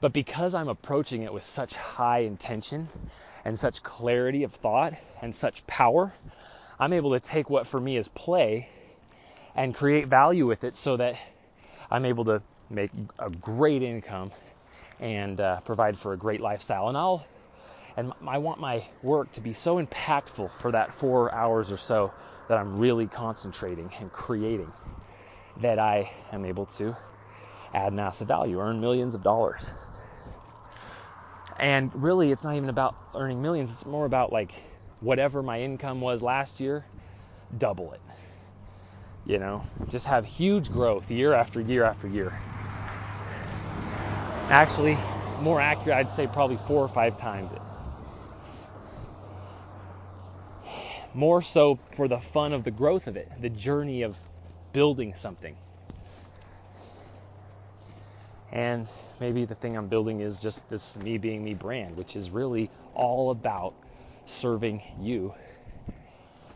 But 0.00 0.12
because 0.12 0.54
I'm 0.54 0.68
approaching 0.68 1.22
it 1.22 1.32
with 1.32 1.44
such 1.44 1.74
high 1.74 2.20
intention 2.20 2.88
and 3.44 3.58
such 3.58 3.82
clarity 3.82 4.44
of 4.44 4.54
thought 4.54 4.94
and 5.20 5.34
such 5.34 5.66
power, 5.66 6.12
I'm 6.78 6.92
able 6.92 7.12
to 7.12 7.20
take 7.20 7.50
what 7.50 7.66
for 7.66 7.80
me 7.80 7.96
is 7.96 8.06
play 8.06 8.68
and 9.56 9.74
create 9.74 10.06
value 10.06 10.46
with 10.46 10.62
it 10.62 10.76
so 10.76 10.96
that 10.96 11.16
I'm 11.90 12.04
able 12.04 12.24
to 12.26 12.42
make 12.70 12.90
a 13.18 13.28
great 13.28 13.82
income 13.82 14.30
and 15.00 15.40
uh, 15.40 15.60
provide 15.60 15.98
for 15.98 16.12
a 16.12 16.16
great 16.16 16.40
lifestyle. 16.40 16.88
And 16.88 16.96
I'll 16.96 17.26
and 17.96 18.12
I 18.26 18.38
want 18.38 18.58
my 18.60 18.84
work 19.02 19.32
to 19.32 19.40
be 19.40 19.52
so 19.52 19.84
impactful 19.84 20.50
for 20.60 20.72
that 20.72 20.92
four 20.92 21.32
hours 21.32 21.70
or 21.70 21.78
so 21.78 22.12
that 22.48 22.58
I'm 22.58 22.78
really 22.78 23.06
concentrating 23.06 23.90
and 24.00 24.12
creating 24.12 24.72
that 25.60 25.78
I 25.78 26.10
am 26.32 26.44
able 26.44 26.66
to 26.66 26.96
add 27.72 27.92
massive 27.92 28.28
value, 28.28 28.60
earn 28.60 28.80
millions 28.80 29.14
of 29.14 29.22
dollars. 29.22 29.70
And 31.56 31.92
really, 32.02 32.32
it's 32.32 32.42
not 32.42 32.56
even 32.56 32.68
about 32.68 32.96
earning 33.14 33.40
millions, 33.40 33.70
it's 33.70 33.86
more 33.86 34.06
about 34.06 34.32
like 34.32 34.52
whatever 35.00 35.42
my 35.42 35.60
income 35.60 36.00
was 36.00 36.20
last 36.20 36.58
year, 36.58 36.84
double 37.56 37.92
it. 37.92 38.00
You 39.24 39.38
know, 39.38 39.64
just 39.88 40.06
have 40.06 40.24
huge 40.24 40.70
growth 40.70 41.10
year 41.10 41.32
after 41.32 41.60
year 41.60 41.84
after 41.84 42.08
year. 42.08 42.34
Actually, 44.48 44.98
more 45.40 45.60
accurate, 45.60 45.96
I'd 45.96 46.10
say 46.10 46.26
probably 46.26 46.56
four 46.56 46.82
or 46.82 46.88
five 46.88 47.18
times 47.18 47.52
it. 47.52 47.62
More 51.14 51.42
so 51.42 51.78
for 51.96 52.08
the 52.08 52.18
fun 52.18 52.52
of 52.52 52.64
the 52.64 52.70
growth 52.70 53.06
of 53.06 53.16
it, 53.16 53.30
the 53.40 53.48
journey 53.48 54.02
of 54.02 54.16
building 54.72 55.14
something. 55.14 55.56
And 58.52 58.88
maybe 59.20 59.44
the 59.44 59.54
thing 59.54 59.76
I'm 59.76 59.88
building 59.88 60.20
is 60.20 60.38
just 60.38 60.68
this 60.68 60.96
me 60.98 61.18
being 61.18 61.42
me 61.44 61.54
brand, 61.54 61.96
which 61.96 62.16
is 62.16 62.30
really 62.30 62.70
all 62.94 63.30
about 63.30 63.74
serving 64.26 64.82
you 65.00 65.34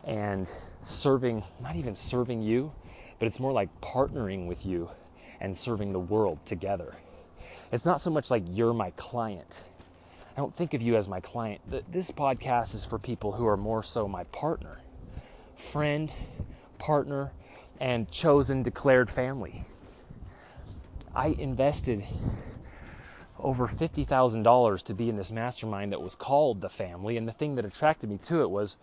and 0.03 0.47
serving, 0.85 1.43
not 1.61 1.75
even 1.75 1.95
serving 1.95 2.41
you, 2.41 2.71
but 3.19 3.27
it's 3.27 3.39
more 3.39 3.51
like 3.51 3.69
partnering 3.81 4.47
with 4.47 4.65
you 4.65 4.89
and 5.41 5.57
serving 5.57 5.93
the 5.93 5.99
world 5.99 6.39
together. 6.45 6.95
It's 7.71 7.85
not 7.85 8.01
so 8.01 8.09
much 8.09 8.31
like 8.31 8.43
you're 8.47 8.73
my 8.73 8.89
client. 8.91 9.63
I 10.35 10.39
don't 10.39 10.55
think 10.55 10.73
of 10.73 10.81
you 10.81 10.95
as 10.95 11.07
my 11.07 11.19
client. 11.19 11.61
This 11.91 12.09
podcast 12.09 12.73
is 12.73 12.83
for 12.83 12.97
people 12.97 13.31
who 13.31 13.47
are 13.47 13.57
more 13.57 13.83
so 13.83 14.07
my 14.07 14.23
partner, 14.25 14.79
friend, 15.71 16.11
partner, 16.79 17.31
and 17.79 18.09
chosen, 18.09 18.63
declared 18.63 19.11
family. 19.11 19.63
I 21.13 21.27
invested 21.27 22.03
over 23.37 23.67
$50,000 23.67 24.83
to 24.83 24.93
be 24.95 25.07
in 25.07 25.15
this 25.15 25.31
mastermind 25.31 25.91
that 25.91 26.01
was 26.01 26.15
called 26.15 26.61
The 26.61 26.69
Family, 26.69 27.17
and 27.17 27.27
the 27.27 27.33
thing 27.33 27.55
that 27.55 27.65
attracted 27.65 28.09
me 28.09 28.17
to 28.23 28.41
it 28.41 28.49
was 28.49 28.77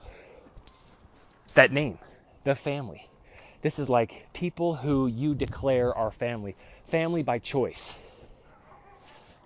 that 1.54 1.72
name, 1.72 1.98
The 2.44 2.54
Family. 2.54 3.08
This 3.62 3.80
is 3.80 3.88
like 3.88 4.28
people 4.32 4.76
who 4.76 5.08
you 5.08 5.34
declare 5.34 5.92
are 5.92 6.12
family, 6.12 6.54
family 6.86 7.24
by 7.24 7.40
choice 7.40 7.96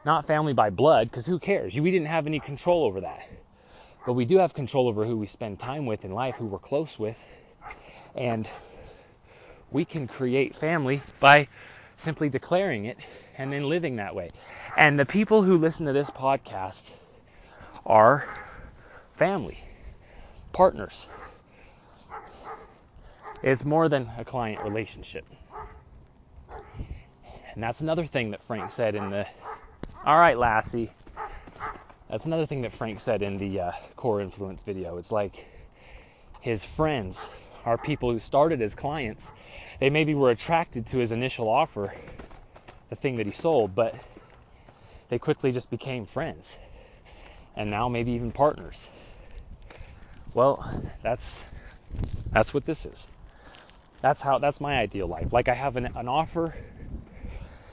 not 0.04 0.26
family 0.26 0.52
by 0.52 0.70
blood, 0.70 1.10
because 1.10 1.26
who 1.26 1.38
cares? 1.38 1.78
We 1.78 1.90
didn't 1.90 2.08
have 2.08 2.26
any 2.26 2.40
control 2.40 2.84
over 2.84 3.00
that. 3.02 3.28
But 4.06 4.14
we 4.14 4.24
do 4.24 4.38
have 4.38 4.54
control 4.54 4.88
over 4.88 5.04
who 5.04 5.16
we 5.16 5.26
spend 5.26 5.58
time 5.58 5.84
with 5.86 6.04
in 6.04 6.12
life, 6.12 6.36
who 6.36 6.46
we're 6.46 6.58
close 6.58 6.98
with. 6.98 7.18
And 8.14 8.48
we 9.70 9.84
can 9.84 10.08
create 10.08 10.56
family 10.56 11.02
by 11.20 11.48
simply 11.96 12.28
declaring 12.28 12.86
it 12.86 12.98
and 13.36 13.52
then 13.52 13.68
living 13.68 13.96
that 13.96 14.14
way. 14.14 14.28
And 14.76 14.98
the 14.98 15.04
people 15.04 15.42
who 15.42 15.56
listen 15.56 15.86
to 15.86 15.92
this 15.92 16.10
podcast 16.10 16.82
are 17.84 18.24
family, 19.14 19.62
partners. 20.52 21.06
It's 23.42 23.64
more 23.64 23.88
than 23.88 24.10
a 24.18 24.24
client 24.24 24.62
relationship. 24.64 25.24
And 27.54 27.62
that's 27.62 27.80
another 27.80 28.06
thing 28.06 28.30
that 28.30 28.42
Frank 28.44 28.70
said 28.70 28.94
in 28.94 29.10
the 29.10 29.26
all 30.04 30.18
right, 30.18 30.38
Lassie. 30.38 30.90
That's 32.08 32.24
another 32.24 32.46
thing 32.46 32.62
that 32.62 32.72
Frank 32.72 33.00
said 33.00 33.22
in 33.22 33.38
the 33.38 33.60
uh, 33.60 33.72
core 33.96 34.20
influence 34.20 34.62
video. 34.62 34.96
It's 34.96 35.12
like 35.12 35.46
his 36.40 36.64
friends 36.64 37.26
are 37.66 37.76
people 37.76 38.10
who 38.10 38.18
started 38.18 38.62
as 38.62 38.74
clients. 38.74 39.30
They 39.78 39.90
maybe 39.90 40.14
were 40.14 40.30
attracted 40.30 40.86
to 40.88 40.98
his 40.98 41.12
initial 41.12 41.48
offer, 41.48 41.94
the 42.88 42.96
thing 42.96 43.16
that 43.18 43.26
he 43.26 43.32
sold, 43.32 43.74
but 43.74 43.94
they 45.10 45.18
quickly 45.18 45.52
just 45.52 45.70
became 45.70 46.06
friends. 46.06 46.56
And 47.54 47.70
now 47.70 47.88
maybe 47.88 48.12
even 48.12 48.32
partners. 48.32 48.88
Well, 50.32 50.64
that's 51.02 51.44
that's 52.32 52.54
what 52.54 52.64
this 52.64 52.86
is. 52.86 53.06
That's 54.00 54.20
how 54.22 54.38
that's 54.38 54.60
my 54.60 54.78
ideal 54.78 55.06
life. 55.06 55.32
Like 55.32 55.48
I 55.48 55.54
have 55.54 55.76
an, 55.76 55.90
an 55.94 56.08
offer 56.08 56.54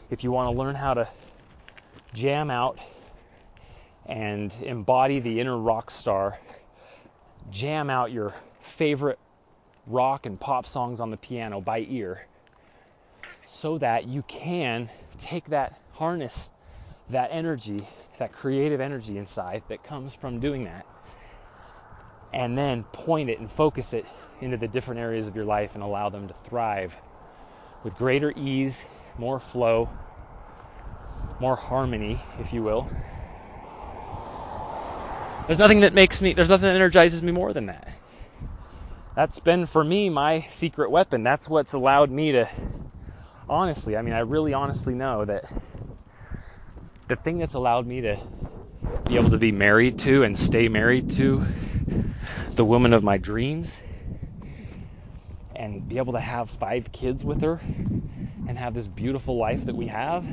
if 0.09 0.23
you 0.23 0.31
want 0.31 0.53
to 0.53 0.59
learn 0.59 0.75
how 0.75 0.93
to 0.95 1.07
jam 2.17 2.49
out 2.49 2.79
and 4.07 4.51
embody 4.63 5.19
the 5.19 5.39
inner 5.39 5.57
rock 5.57 5.91
star. 5.91 6.39
Jam 7.51 7.89
out 7.89 8.11
your 8.11 8.33
favorite 8.61 9.19
rock 9.85 10.25
and 10.25 10.39
pop 10.39 10.65
songs 10.65 10.99
on 10.99 11.11
the 11.11 11.17
piano 11.17 11.61
by 11.61 11.85
ear 11.87 12.25
so 13.45 13.77
that 13.77 14.07
you 14.07 14.23
can 14.23 14.89
take 15.19 15.45
that 15.49 15.79
harness 15.93 16.49
that 17.09 17.29
energy, 17.31 17.87
that 18.19 18.33
creative 18.33 18.81
energy 18.81 19.17
inside 19.17 19.63
that 19.69 19.83
comes 19.83 20.13
from 20.13 20.39
doing 20.39 20.65
that, 20.65 20.85
and 22.33 22.57
then 22.57 22.83
point 22.83 23.29
it 23.29 23.39
and 23.39 23.49
focus 23.49 23.93
it 23.93 24.05
into 24.41 24.57
the 24.57 24.67
different 24.67 24.99
areas 24.99 25.27
of 25.27 25.35
your 25.35 25.45
life 25.45 25.71
and 25.73 25.83
allow 25.83 26.09
them 26.09 26.27
to 26.27 26.33
thrive 26.49 26.93
with 27.83 27.95
greater 27.95 28.31
ease, 28.31 28.81
more 29.17 29.39
flow, 29.39 29.87
more 31.39 31.55
harmony, 31.55 32.19
if 32.39 32.53
you 32.53 32.63
will. 32.63 32.89
There's 35.47 35.59
nothing 35.59 35.81
that 35.81 35.93
makes 35.93 36.21
me, 36.21 36.33
there's 36.33 36.49
nothing 36.49 36.67
that 36.67 36.75
energizes 36.75 37.23
me 37.23 37.31
more 37.31 37.53
than 37.53 37.67
that. 37.67 37.87
That's 39.15 39.39
been 39.39 39.65
for 39.65 39.83
me 39.83 40.09
my 40.09 40.41
secret 40.41 40.91
weapon. 40.91 41.23
That's 41.23 41.47
what's 41.47 41.73
allowed 41.73 42.11
me 42.11 42.33
to 42.33 42.49
honestly, 43.49 43.95
I 43.95 44.01
mean, 44.01 44.13
I 44.13 44.19
really 44.19 44.53
honestly 44.53 44.93
know 44.93 45.25
that 45.25 45.45
the 47.07 47.15
thing 47.15 47.37
that's 47.37 47.53
allowed 47.53 47.87
me 47.87 48.01
to 48.01 48.19
be 49.07 49.15
able 49.15 49.29
to 49.29 49.37
be 49.37 49.51
married 49.51 49.99
to 49.99 50.23
and 50.23 50.37
stay 50.37 50.67
married 50.67 51.09
to 51.11 51.43
the 52.55 52.65
woman 52.65 52.93
of 52.93 53.03
my 53.03 53.17
dreams 53.17 53.79
and 55.55 55.87
be 55.87 55.97
able 55.97 56.13
to 56.13 56.19
have 56.19 56.49
five 56.49 56.91
kids 56.91 57.23
with 57.23 57.41
her 57.41 57.61
and 58.47 58.57
have 58.57 58.73
this 58.73 58.87
beautiful 58.87 59.37
life 59.37 59.65
that 59.65 59.75
we 59.75 59.87
have 59.87 60.25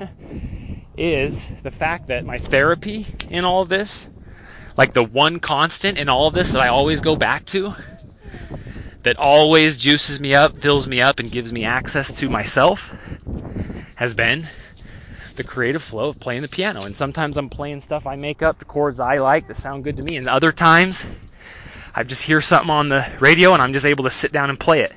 is 0.96 1.44
the 1.62 1.70
fact 1.70 2.08
that 2.08 2.24
my 2.24 2.38
therapy 2.38 3.06
in 3.30 3.44
all 3.44 3.62
of 3.62 3.68
this, 3.68 4.08
like 4.76 4.92
the 4.92 5.02
one 5.02 5.38
constant 5.38 5.98
in 5.98 6.08
all 6.08 6.26
of 6.26 6.34
this 6.34 6.52
that 6.52 6.60
I 6.60 6.68
always 6.68 7.00
go 7.00 7.16
back 7.16 7.44
to, 7.46 7.72
that 9.02 9.16
always 9.18 9.76
juices 9.76 10.20
me 10.20 10.34
up, 10.34 10.58
fills 10.58 10.88
me 10.88 11.00
up, 11.00 11.20
and 11.20 11.30
gives 11.30 11.52
me 11.52 11.64
access 11.64 12.18
to 12.18 12.28
myself, 12.28 12.92
has 13.96 14.14
been 14.14 14.46
the 15.36 15.44
creative 15.44 15.82
flow 15.82 16.08
of 16.08 16.18
playing 16.18 16.42
the 16.42 16.48
piano. 16.48 16.82
And 16.82 16.96
sometimes 16.96 17.36
I'm 17.36 17.48
playing 17.48 17.80
stuff 17.82 18.06
I 18.06 18.16
make 18.16 18.42
up, 18.42 18.58
the 18.58 18.64
chords 18.64 19.00
I 19.00 19.18
like 19.18 19.48
that 19.48 19.56
sound 19.56 19.84
good 19.84 19.96
to 19.98 20.02
me, 20.02 20.16
and 20.16 20.28
other 20.28 20.50
times 20.50 21.06
I 21.94 22.02
just 22.02 22.22
hear 22.22 22.40
something 22.40 22.70
on 22.70 22.88
the 22.88 23.06
radio 23.20 23.54
and 23.54 23.62
I'm 23.62 23.72
just 23.72 23.86
able 23.86 24.04
to 24.04 24.10
sit 24.10 24.32
down 24.32 24.50
and 24.50 24.60
play 24.60 24.80
it. 24.80 24.92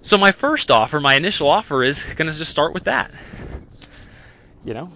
So 0.00 0.16
my 0.16 0.32
first 0.32 0.70
offer, 0.70 1.00
my 1.00 1.14
initial 1.14 1.48
offer 1.48 1.84
is 1.84 2.02
going 2.02 2.30
to 2.30 2.36
just 2.36 2.50
start 2.50 2.72
with 2.72 2.84
that. 2.84 3.10
You 4.64 4.74
know, 4.74 4.90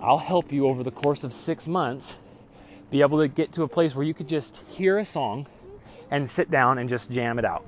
I'll 0.00 0.18
help 0.18 0.50
you 0.50 0.66
over 0.66 0.82
the 0.82 0.90
course 0.90 1.24
of 1.24 1.34
6 1.34 1.66
months 1.66 2.14
be 2.90 3.02
able 3.02 3.18
to 3.18 3.28
get 3.28 3.52
to 3.52 3.64
a 3.64 3.68
place 3.68 3.94
where 3.94 4.04
you 4.04 4.14
could 4.14 4.28
just 4.28 4.56
hear 4.68 4.98
a 4.98 5.04
song 5.04 5.46
and 6.10 6.28
sit 6.28 6.50
down 6.50 6.78
and 6.78 6.88
just 6.88 7.10
jam 7.10 7.38
it 7.38 7.44
out. 7.44 7.66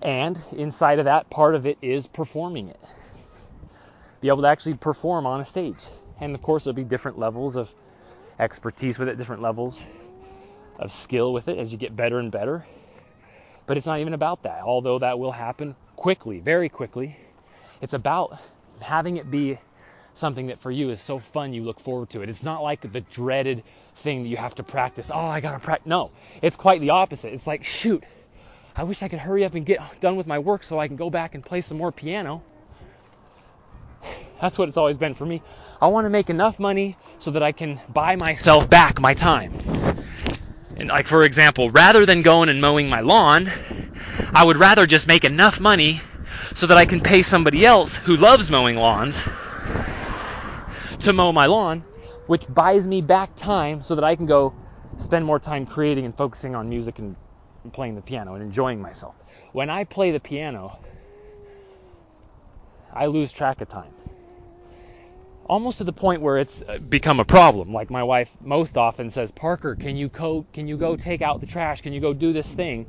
And 0.00 0.42
inside 0.52 0.98
of 0.98 1.04
that, 1.04 1.30
part 1.30 1.54
of 1.54 1.66
it 1.66 1.78
is 1.82 2.06
performing 2.06 2.68
it. 2.68 2.80
Be 4.20 4.28
able 4.28 4.42
to 4.42 4.48
actually 4.48 4.74
perform 4.74 5.26
on 5.26 5.40
a 5.40 5.44
stage. 5.44 5.78
And 6.18 6.34
of 6.34 6.42
course, 6.42 6.64
there'll 6.64 6.74
be 6.74 6.82
different 6.82 7.18
levels 7.18 7.56
of 7.56 7.70
expertise 8.38 8.98
with 8.98 9.08
it, 9.08 9.18
different 9.18 9.42
levels 9.42 9.84
of 10.78 10.90
skill 10.90 11.32
with 11.32 11.48
it 11.48 11.58
as 11.58 11.70
you 11.70 11.78
get 11.78 11.94
better 11.94 12.18
and 12.18 12.32
better. 12.32 12.64
But 13.66 13.76
it's 13.76 13.86
not 13.86 14.00
even 14.00 14.14
about 14.14 14.44
that, 14.44 14.62
although 14.62 14.98
that 15.00 15.18
will 15.18 15.32
happen 15.32 15.76
quickly, 15.96 16.40
very 16.40 16.68
quickly. 16.68 17.16
It's 17.80 17.94
about 17.94 18.38
having 18.82 19.16
it 19.16 19.30
be 19.30 19.58
something 20.14 20.48
that 20.48 20.60
for 20.60 20.70
you 20.70 20.90
is 20.90 21.00
so 21.00 21.18
fun 21.18 21.52
you 21.52 21.62
look 21.64 21.80
forward 21.80 22.10
to 22.10 22.22
it. 22.22 22.28
It's 22.28 22.42
not 22.42 22.62
like 22.62 22.92
the 22.92 23.00
dreaded 23.00 23.62
thing 23.96 24.22
that 24.22 24.28
you 24.28 24.36
have 24.36 24.54
to 24.56 24.62
practice. 24.62 25.10
Oh, 25.12 25.18
I 25.18 25.40
gotta 25.40 25.58
practice. 25.58 25.86
No, 25.86 26.10
it's 26.42 26.56
quite 26.56 26.80
the 26.80 26.90
opposite. 26.90 27.32
It's 27.32 27.46
like, 27.46 27.64
shoot, 27.64 28.04
I 28.76 28.84
wish 28.84 29.02
I 29.02 29.08
could 29.08 29.18
hurry 29.18 29.44
up 29.44 29.54
and 29.54 29.64
get 29.64 29.80
done 30.00 30.16
with 30.16 30.26
my 30.26 30.38
work 30.38 30.64
so 30.64 30.78
I 30.78 30.88
can 30.88 30.96
go 30.96 31.10
back 31.10 31.34
and 31.34 31.44
play 31.44 31.60
some 31.60 31.78
more 31.78 31.92
piano. 31.92 32.42
That's 34.40 34.58
what 34.58 34.68
it's 34.68 34.76
always 34.76 34.98
been 34.98 35.14
for 35.14 35.24
me. 35.24 35.40
I 35.80 35.86
want 35.86 36.04
to 36.04 36.10
make 36.10 36.28
enough 36.28 36.58
money 36.58 36.96
so 37.20 37.30
that 37.32 37.42
I 37.42 37.52
can 37.52 37.80
buy 37.88 38.16
myself 38.16 38.68
back 38.68 39.00
my 39.00 39.14
time. 39.14 39.52
And 40.76 40.88
like 40.88 41.06
for 41.06 41.22
example, 41.22 41.70
rather 41.70 42.06
than 42.06 42.22
going 42.22 42.48
and 42.48 42.60
mowing 42.60 42.88
my 42.88 43.00
lawn, 43.00 43.48
I 44.34 44.44
would 44.44 44.56
rather 44.56 44.86
just 44.86 45.06
make 45.06 45.24
enough 45.24 45.60
money 45.60 46.00
so 46.54 46.66
that 46.66 46.76
I 46.76 46.84
can 46.84 47.00
pay 47.00 47.22
somebody 47.22 47.64
else 47.64 47.96
who 47.96 48.16
loves 48.16 48.50
mowing 48.50 48.76
lawns 48.76 49.22
to 51.00 51.12
mow 51.12 51.32
my 51.32 51.46
lawn, 51.46 51.84
which 52.26 52.44
buys 52.48 52.86
me 52.86 53.00
back 53.00 53.34
time 53.36 53.82
so 53.82 53.94
that 53.94 54.04
I 54.04 54.16
can 54.16 54.26
go 54.26 54.54
spend 54.98 55.24
more 55.24 55.38
time 55.38 55.66
creating 55.66 56.04
and 56.04 56.16
focusing 56.16 56.54
on 56.54 56.68
music 56.68 56.98
and 56.98 57.16
playing 57.72 57.94
the 57.94 58.02
piano 58.02 58.34
and 58.34 58.42
enjoying 58.42 58.80
myself. 58.80 59.14
When 59.52 59.70
I 59.70 59.84
play 59.84 60.12
the 60.12 60.20
piano, 60.20 60.78
I 62.92 63.06
lose 63.06 63.32
track 63.32 63.60
of 63.60 63.68
time. 63.68 63.92
Almost 65.46 65.78
to 65.78 65.84
the 65.84 65.92
point 65.92 66.22
where 66.22 66.38
it's 66.38 66.62
uh, 66.62 66.78
become 66.78 67.18
a 67.18 67.24
problem. 67.24 67.72
Like 67.72 67.90
my 67.90 68.02
wife 68.02 68.30
most 68.40 68.78
often 68.78 69.10
says, 69.10 69.30
"Parker, 69.30 69.74
can 69.74 69.96
you 69.96 70.08
go 70.08 70.46
can 70.52 70.68
you 70.68 70.76
go 70.76 70.96
take 70.96 71.20
out 71.20 71.40
the 71.40 71.46
trash? 71.46 71.80
Can 71.80 71.92
you 71.92 72.00
go 72.00 72.12
do 72.14 72.32
this 72.32 72.46
thing? 72.46 72.86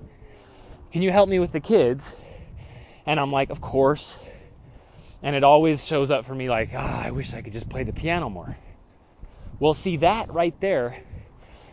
Can 0.92 1.02
you 1.02 1.12
help 1.12 1.28
me 1.28 1.40
with 1.40 1.52
the 1.52 1.60
kids?" 1.60 2.14
And 3.06 3.20
I'm 3.20 3.32
like, 3.32 3.50
"Of 3.50 3.62
course." 3.62 4.18
And 5.24 5.38
it 5.38 5.44
always 5.46 5.88
shows 5.88 6.12
up 6.12 6.26
for 6.26 6.36
me 6.36 6.50
like, 6.50 6.72
oh, 6.74 6.78
I 6.78 7.12
wish 7.12 7.34
I 7.34 7.42
could 7.42 7.54
just 7.54 7.70
play 7.70 7.84
the 7.84 7.94
piano 7.94 8.30
more. 8.30 8.58
Well, 9.58 9.74
see, 9.74 9.98
that 9.98 10.34
right 10.34 10.60
there 10.60 10.98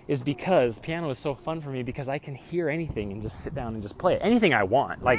is 0.06 0.22
because 0.22 0.78
piano 0.78 1.10
is 1.10 1.18
so 1.18 1.34
fun 1.34 1.60
for 1.60 1.68
me 1.68 1.82
because 1.82 2.08
I 2.08 2.18
can 2.18 2.36
hear 2.36 2.68
anything 2.68 3.10
and 3.10 3.20
just 3.20 3.40
sit 3.40 3.52
down 3.52 3.74
and 3.74 3.82
just 3.82 3.98
play 3.98 4.14
it. 4.14 4.20
Anything 4.22 4.54
I 4.54 4.62
want. 4.62 5.02
Like, 5.02 5.18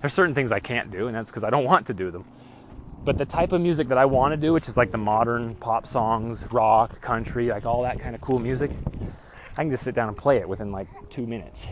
there's 0.00 0.14
certain 0.14 0.34
things 0.34 0.52
I 0.52 0.60
can't 0.60 0.92
do, 0.92 1.08
and 1.08 1.16
that's 1.16 1.28
because 1.28 1.42
I 1.42 1.50
don't 1.50 1.64
want 1.64 1.88
to 1.88 1.94
do 1.94 2.12
them. 2.12 2.24
But 3.04 3.18
the 3.18 3.26
type 3.26 3.50
of 3.50 3.60
music 3.60 3.88
that 3.88 3.98
I 3.98 4.04
want 4.04 4.32
to 4.32 4.36
do, 4.36 4.52
which 4.52 4.68
is 4.68 4.76
like 4.76 4.92
the 4.92 4.98
modern 4.98 5.56
pop 5.56 5.88
songs, 5.88 6.44
rock, 6.52 7.00
country, 7.00 7.48
like 7.48 7.66
all 7.66 7.82
that 7.82 7.98
kind 7.98 8.14
of 8.14 8.20
cool 8.20 8.38
music, 8.38 8.70
I 9.56 9.62
can 9.62 9.72
just 9.72 9.82
sit 9.82 9.96
down 9.96 10.06
and 10.06 10.16
play 10.16 10.36
it 10.36 10.48
within 10.48 10.70
like 10.70 10.86
two 11.10 11.26
minutes. 11.26 11.66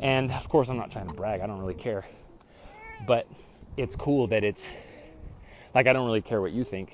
And 0.00 0.30
of 0.32 0.48
course, 0.48 0.68
I'm 0.68 0.78
not 0.78 0.90
trying 0.90 1.08
to 1.08 1.14
brag, 1.14 1.42
I 1.42 1.46
don't 1.46 1.58
really 1.58 1.74
care. 1.74 2.04
But 3.00 3.26
it's 3.76 3.96
cool 3.96 4.28
that 4.28 4.44
it's 4.44 4.68
like 5.74 5.86
I 5.86 5.92
don't 5.92 6.06
really 6.06 6.22
care 6.22 6.40
what 6.40 6.52
you 6.52 6.64
think. 6.64 6.92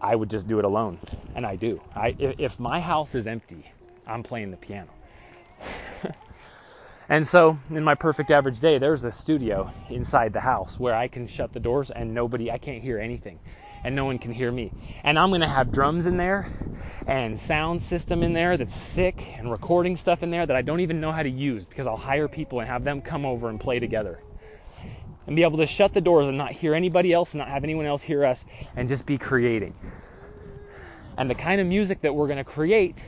I 0.00 0.14
would 0.14 0.30
just 0.30 0.46
do 0.46 0.58
it 0.58 0.64
alone, 0.64 0.98
and 1.34 1.46
I 1.46 1.56
do. 1.56 1.80
I 1.94 2.14
if 2.18 2.58
my 2.58 2.80
house 2.80 3.14
is 3.14 3.26
empty, 3.26 3.70
I'm 4.06 4.22
playing 4.22 4.50
the 4.50 4.56
piano. 4.56 4.90
and 7.08 7.26
so, 7.26 7.58
in 7.70 7.84
my 7.84 7.94
perfect 7.94 8.30
average 8.30 8.60
day, 8.60 8.78
there's 8.78 9.04
a 9.04 9.12
studio 9.12 9.70
inside 9.90 10.32
the 10.32 10.40
house 10.40 10.78
where 10.78 10.94
I 10.94 11.08
can 11.08 11.26
shut 11.26 11.52
the 11.52 11.60
doors 11.60 11.90
and 11.90 12.14
nobody, 12.14 12.50
I 12.50 12.58
can't 12.58 12.82
hear 12.82 12.98
anything, 12.98 13.38
and 13.82 13.94
no 13.94 14.04
one 14.04 14.18
can 14.18 14.32
hear 14.32 14.50
me. 14.50 14.72
And 15.04 15.18
I'm 15.18 15.30
gonna 15.30 15.48
have 15.48 15.72
drums 15.72 16.06
in 16.06 16.16
there, 16.16 16.48
and 17.06 17.38
sound 17.38 17.82
system 17.82 18.22
in 18.22 18.32
there 18.32 18.56
that's 18.56 18.74
sick, 18.74 19.38
and 19.38 19.50
recording 19.50 19.96
stuff 19.96 20.22
in 20.22 20.30
there 20.30 20.44
that 20.46 20.56
I 20.56 20.62
don't 20.62 20.80
even 20.80 21.00
know 21.00 21.12
how 21.12 21.22
to 21.22 21.30
use 21.30 21.64
because 21.66 21.86
I'll 21.86 21.96
hire 21.96 22.28
people 22.28 22.60
and 22.60 22.68
have 22.68 22.84
them 22.84 23.00
come 23.00 23.24
over 23.24 23.48
and 23.48 23.60
play 23.60 23.78
together 23.78 24.18
and 25.26 25.36
be 25.36 25.42
able 25.42 25.58
to 25.58 25.66
shut 25.66 25.92
the 25.92 26.00
doors 26.00 26.28
and 26.28 26.36
not 26.36 26.52
hear 26.52 26.74
anybody 26.74 27.12
else 27.12 27.34
and 27.34 27.38
not 27.38 27.48
have 27.48 27.64
anyone 27.64 27.86
else 27.86 28.02
hear 28.02 28.24
us 28.24 28.44
and 28.76 28.88
just 28.88 29.06
be 29.06 29.18
creating. 29.18 29.74
And 31.16 31.30
the 31.30 31.34
kind 31.34 31.60
of 31.60 31.66
music 31.66 32.02
that 32.02 32.14
we're 32.14 32.26
going 32.26 32.38
to 32.38 32.44
create 32.44 32.98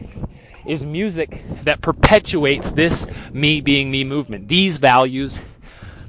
is 0.67 0.85
music 0.85 1.43
that 1.63 1.81
perpetuates 1.81 2.71
this 2.73 3.07
me 3.33 3.61
being 3.61 3.91
me 3.91 4.05
movement, 4.05 4.49
these 4.49 4.79
values, 4.79 5.41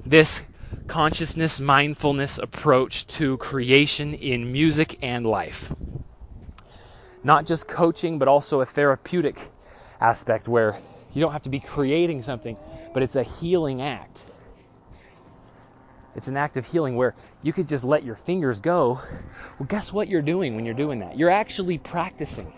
this 0.06 0.43
consciousness, 0.88 1.60
mindfulness 1.60 2.38
approach 2.38 3.08
to 3.08 3.38
creation 3.38 4.13
in 4.13 4.52
music 4.52 5.00
and 5.02 5.26
life. 5.26 5.72
Not 7.24 7.46
just 7.46 7.67
coaching, 7.67 8.20
but 8.20 8.28
also 8.28 8.62
a 8.62 8.65
therapeutic 8.65 9.38
aspect 10.00 10.48
where 10.48 10.80
you 11.13 11.22
don't 11.22 11.34
have 11.34 11.43
to 11.43 11.50
be 11.50 11.60
creating 11.60 12.22
something, 12.22 12.56
but 12.93 13.04
it's 13.04 13.15
a 13.15 13.24
healing 13.24 13.82
act 13.82 14.24
it's 16.17 16.27
an 16.27 16.36
act 16.36 16.58
of 16.58 16.65
healing 16.65 16.95
where 16.95 17.13
you 17.43 17.53
could 17.53 17.69
just 17.69 17.84
let 17.84 18.03
your 18.03 18.15
fingers 18.15 18.60
go. 18.60 18.99
Well, 19.60 19.67
guess 19.67 19.93
what 19.93 20.08
you're 20.08 20.23
doing 20.23 20.56
when 20.56 20.65
you're 20.65 20.73
doing 20.73 20.99
that? 20.99 21.17
You're 21.17 21.30
actually 21.30 21.77
practicing. 21.77 22.51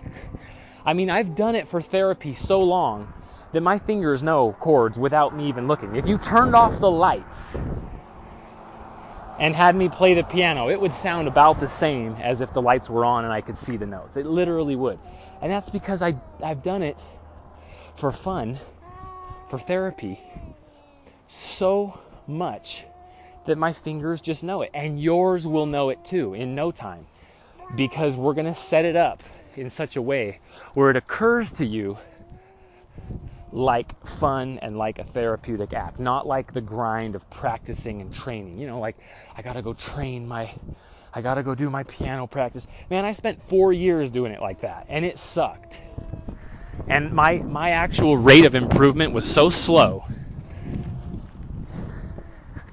I 0.85 0.93
mean, 0.93 1.09
I've 1.09 1.35
done 1.35 1.55
it 1.55 1.67
for 1.67 1.81
therapy 1.81 2.35
so 2.35 2.59
long 2.59 3.09
that 3.51 3.61
my 3.61 3.79
fingers 3.79 4.23
know 4.23 4.55
chords 4.57 4.97
without 4.97 5.35
me 5.35 5.49
even 5.49 5.67
looking. 5.67 5.97
If 5.97 6.07
you 6.07 6.17
turned 6.17 6.55
off 6.55 6.79
the 6.79 6.89
lights 6.89 7.53
and 9.37 9.53
had 9.53 9.75
me 9.75 9.89
play 9.89 10.13
the 10.13 10.23
piano, 10.23 10.69
it 10.69 10.79
would 10.79 10.95
sound 10.95 11.27
about 11.27 11.59
the 11.59 11.67
same 11.67 12.13
as 12.13 12.39
if 12.39 12.53
the 12.53 12.61
lights 12.61 12.89
were 12.89 13.03
on 13.03 13.25
and 13.25 13.33
I 13.33 13.41
could 13.41 13.57
see 13.57 13.75
the 13.75 13.85
notes. 13.85 14.15
It 14.15 14.25
literally 14.25 14.77
would. 14.77 14.99
And 15.41 15.51
that's 15.51 15.69
because 15.69 16.01
I, 16.01 16.15
I've 16.41 16.63
done 16.63 16.81
it 16.81 16.97
for 17.97 18.13
fun, 18.13 18.57
for 19.49 19.59
therapy, 19.59 20.17
so 21.27 21.99
much 22.25 22.85
that 23.49 23.57
my 23.57 23.73
fingers 23.73 24.21
just 24.21 24.43
know 24.43 24.61
it. 24.61 24.71
And 24.73 24.99
yours 24.99 25.45
will 25.45 25.65
know 25.65 25.89
it 25.89 26.03
too 26.05 26.33
in 26.33 26.55
no 26.55 26.71
time 26.71 27.05
because 27.75 28.15
we're 28.15 28.33
going 28.33 28.47
to 28.47 28.55
set 28.55 28.85
it 28.85 28.95
up 28.95 29.21
in 29.55 29.69
such 29.69 29.95
a 29.95 30.01
way 30.01 30.39
where 30.73 30.89
it 30.89 30.95
occurs 30.95 31.51
to 31.53 31.65
you 31.65 31.97
like 33.51 34.07
fun 34.19 34.59
and 34.61 34.77
like 34.77 34.99
a 34.99 35.03
therapeutic 35.03 35.73
act, 35.73 35.99
not 35.99 36.27
like 36.27 36.53
the 36.53 36.61
grind 36.61 37.15
of 37.15 37.27
practicing 37.29 38.01
and 38.01 38.13
training. 38.13 38.59
You 38.59 38.67
know, 38.67 38.79
like 38.79 38.95
I 39.35 39.41
got 39.41 39.53
to 39.53 39.61
go 39.61 39.73
train 39.73 40.27
my 40.27 40.53
I 41.11 41.21
got 41.21 41.35
to 41.35 41.43
go 41.43 41.55
do 41.55 41.71
my 41.71 41.81
piano 41.83 42.27
practice. 42.27 42.67
Man, 42.91 43.03
I 43.03 43.13
spent 43.13 43.41
4 43.49 43.73
years 43.73 44.11
doing 44.11 44.31
it 44.31 44.41
like 44.41 44.61
that 44.61 44.85
and 44.89 45.03
it 45.03 45.17
sucked. 45.17 45.75
And 46.87 47.11
my 47.11 47.39
my 47.39 47.71
actual 47.71 48.15
rate 48.15 48.45
of 48.45 48.53
improvement 48.55 49.13
was 49.13 49.25
so 49.25 49.49
slow 49.49 50.05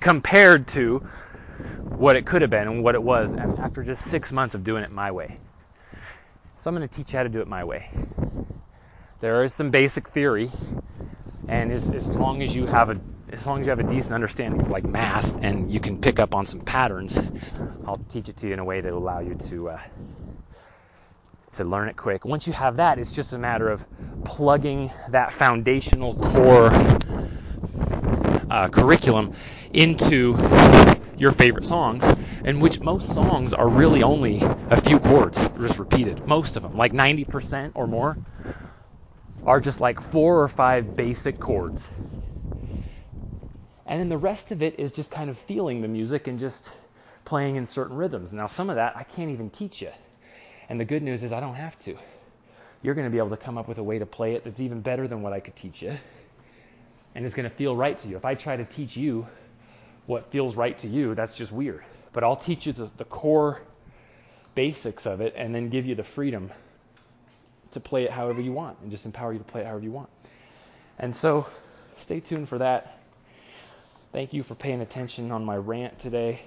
compared 0.07 0.69
to 0.69 1.03
what 1.97 2.14
it 2.14 2.25
could 2.25 2.40
have 2.40 2.51
been 2.51 2.69
and 2.69 2.85
what 2.85 2.95
it 2.95 3.03
was 3.03 3.35
after 3.35 3.83
just 3.83 4.05
six 4.05 4.31
months 4.31 4.55
of 4.55 4.62
doing 4.62 4.85
it 4.85 4.92
my 4.92 5.11
way. 5.11 5.35
So 6.61 6.71
I'm 6.71 6.77
going 6.77 6.88
to 6.88 6.95
teach 6.95 7.12
you 7.12 7.16
how 7.16 7.25
to 7.25 7.29
do 7.29 7.40
it 7.40 7.49
my 7.49 7.64
way. 7.64 7.90
There 9.21 9.42
is 9.42 9.53
some 9.53 9.73
basic 9.73 10.11
theory, 10.11 10.53
and 11.49 11.73
as, 11.73 11.90
as 11.90 12.07
long 12.07 12.40
as 12.42 12.55
you 12.55 12.66
have 12.66 12.90
a 12.90 13.01
as 13.33 13.45
long 13.45 13.59
as 13.61 13.66
you 13.66 13.71
have 13.71 13.81
a 13.81 13.90
decent 13.90 14.14
understanding 14.14 14.61
of 14.61 14.71
like 14.71 14.85
math 14.85 15.42
and 15.42 15.69
you 15.73 15.81
can 15.81 15.99
pick 15.99 16.21
up 16.21 16.37
on 16.37 16.47
some 16.47 16.61
patterns, 16.61 17.19
I'll 17.85 18.01
teach 18.12 18.29
it 18.29 18.37
to 18.37 18.47
you 18.47 18.53
in 18.53 18.61
a 18.61 18.64
way 18.64 18.81
that 18.81 18.92
will 18.92 19.01
allow 19.01 19.19
you 19.19 19.35
to 19.49 19.71
uh, 19.71 19.81
to 21.55 21.64
learn 21.64 21.88
it 21.88 21.97
quick. 21.97 22.25
Once 22.25 22.47
you 22.47 22.53
have 22.53 22.77
that, 22.77 23.01
it's 23.01 23.11
just 23.11 23.33
a 23.33 23.38
matter 23.38 23.69
of 23.69 23.85
plugging 24.23 24.92
that 25.09 25.33
foundational 25.33 26.14
core 26.14 26.71
uh, 28.51 28.69
curriculum 28.69 29.31
into 29.77 30.37
your 31.19 31.33
favorite 31.33 31.67
songs, 31.67 32.11
in 32.45 32.61
which 32.61 32.81
most 32.81 33.15
songs 33.15 33.53
are 33.53 33.69
really 33.69 34.03
only 34.03 34.41
a 34.43 34.81
few 34.81 34.99
chords 34.99 35.49
just 35.61 35.79
repeated. 35.79 36.27
Most 36.27 36.57
of 36.57 36.62
them, 36.62 36.77
like 36.77 36.93
90% 36.93 37.73
or 37.75 37.87
more, 37.87 38.19
are 39.45 39.61
just 39.61 39.81
like 39.81 40.01
four 40.01 40.43
or 40.43 40.49
five 40.49 40.97
basic 40.97 41.39
chords. 41.39 41.87
And 43.87 44.01
then 44.01 44.09
the 44.09 44.19
rest 44.19 44.51
of 44.51 44.62
it 44.62 44.81
is 44.81 44.91
just 44.93 45.11
kind 45.11 45.31
of 45.31 45.39
feeling 45.39 45.81
the 45.83 45.89
music 45.89 46.27
and 46.27 46.41
just 46.41 46.69
playing 47.25 47.57
in 47.57 47.67
certain 47.67 47.97
rhythms. 47.97 48.33
Now, 48.33 48.47
some 48.47 48.71
of 48.71 48.77
that 48.77 48.97
I 48.97 49.05
can't 49.05 49.31
even 49.31 49.51
teach 49.51 49.83
you. 49.83 49.91
And 50.69 50.81
the 50.81 50.85
good 50.85 51.03
news 51.03 51.23
is 51.23 51.33
I 51.33 51.41
don't 51.41 51.55
have 51.55 51.79
to. 51.81 51.97
You're 52.83 52.95
going 52.95 53.07
to 53.07 53.11
be 53.11 53.19
able 53.19 53.31
to 53.31 53.37
come 53.37 53.59
up 53.59 53.69
with 53.69 53.79
a 53.79 53.83
way 53.83 53.99
to 53.99 54.07
play 54.07 54.35
it 54.35 54.45
that's 54.45 54.61
even 54.61 54.81
better 54.81 55.07
than 55.07 55.23
what 55.23 55.33
I 55.33 55.41
could 55.41 55.55
teach 55.55 55.83
you. 55.83 55.97
And 57.15 57.25
it's 57.25 57.35
going 57.35 57.49
to 57.49 57.55
feel 57.55 57.77
right 57.77 57.99
to 57.99 58.09
you. 58.09 58.17
If 58.17 58.25
I 58.25 58.35
try 58.35 58.57
to 58.57 58.65
teach 58.65 58.97
you 58.97 59.27
what 60.07 60.31
feels 60.31 60.57
right 60.57 60.77
to 60.79 60.88
you, 60.88 61.14
that's 61.14 61.37
just 61.37 61.53
weird. 61.53 61.85
But 62.12 62.25
I'll 62.25 62.37
teach 62.37 62.66
you 62.66 62.73
the, 62.73 62.90
the 62.97 63.05
core 63.05 63.61
basics 64.55 65.07
of 65.07 65.21
it 65.21 65.35
and 65.37 65.55
then 65.55 65.69
give 65.69 65.87
you 65.87 65.95
the 65.95 66.05
freedom 66.05 66.51
to 67.73 67.81
play 67.81 68.05
it 68.05 68.11
however 68.11 68.40
you 68.40 68.53
want 68.53 68.79
and 68.81 68.90
just 68.90 69.05
empower 69.05 69.33
you 69.33 69.38
to 69.38 69.45
play 69.45 69.61
it 69.61 69.66
however 69.66 69.85
you 69.85 69.92
want. 69.92 70.09
And 70.99 71.14
so 71.14 71.47
stay 71.97 72.21
tuned 72.21 72.49
for 72.49 72.59
that. 72.59 72.99
Thank 74.12 74.33
you 74.33 74.42
for 74.42 74.55
paying 74.55 74.81
attention 74.81 75.31
on 75.31 75.45
my 75.45 75.57
rant 75.57 75.99
today. 75.99 76.40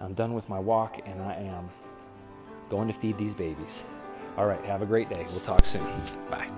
I'm 0.00 0.14
done 0.14 0.32
with 0.32 0.48
my 0.48 0.58
walk 0.58 1.00
and 1.04 1.20
I 1.20 1.34
am 1.34 1.68
going 2.70 2.88
to 2.88 2.94
feed 2.94 3.18
these 3.18 3.34
babies. 3.34 3.82
All 4.38 4.46
right, 4.46 4.64
have 4.64 4.80
a 4.80 4.86
great 4.86 5.10
day. 5.10 5.26
We'll 5.30 5.40
talk 5.40 5.66
soon. 5.66 5.84
Bye. 6.30 6.48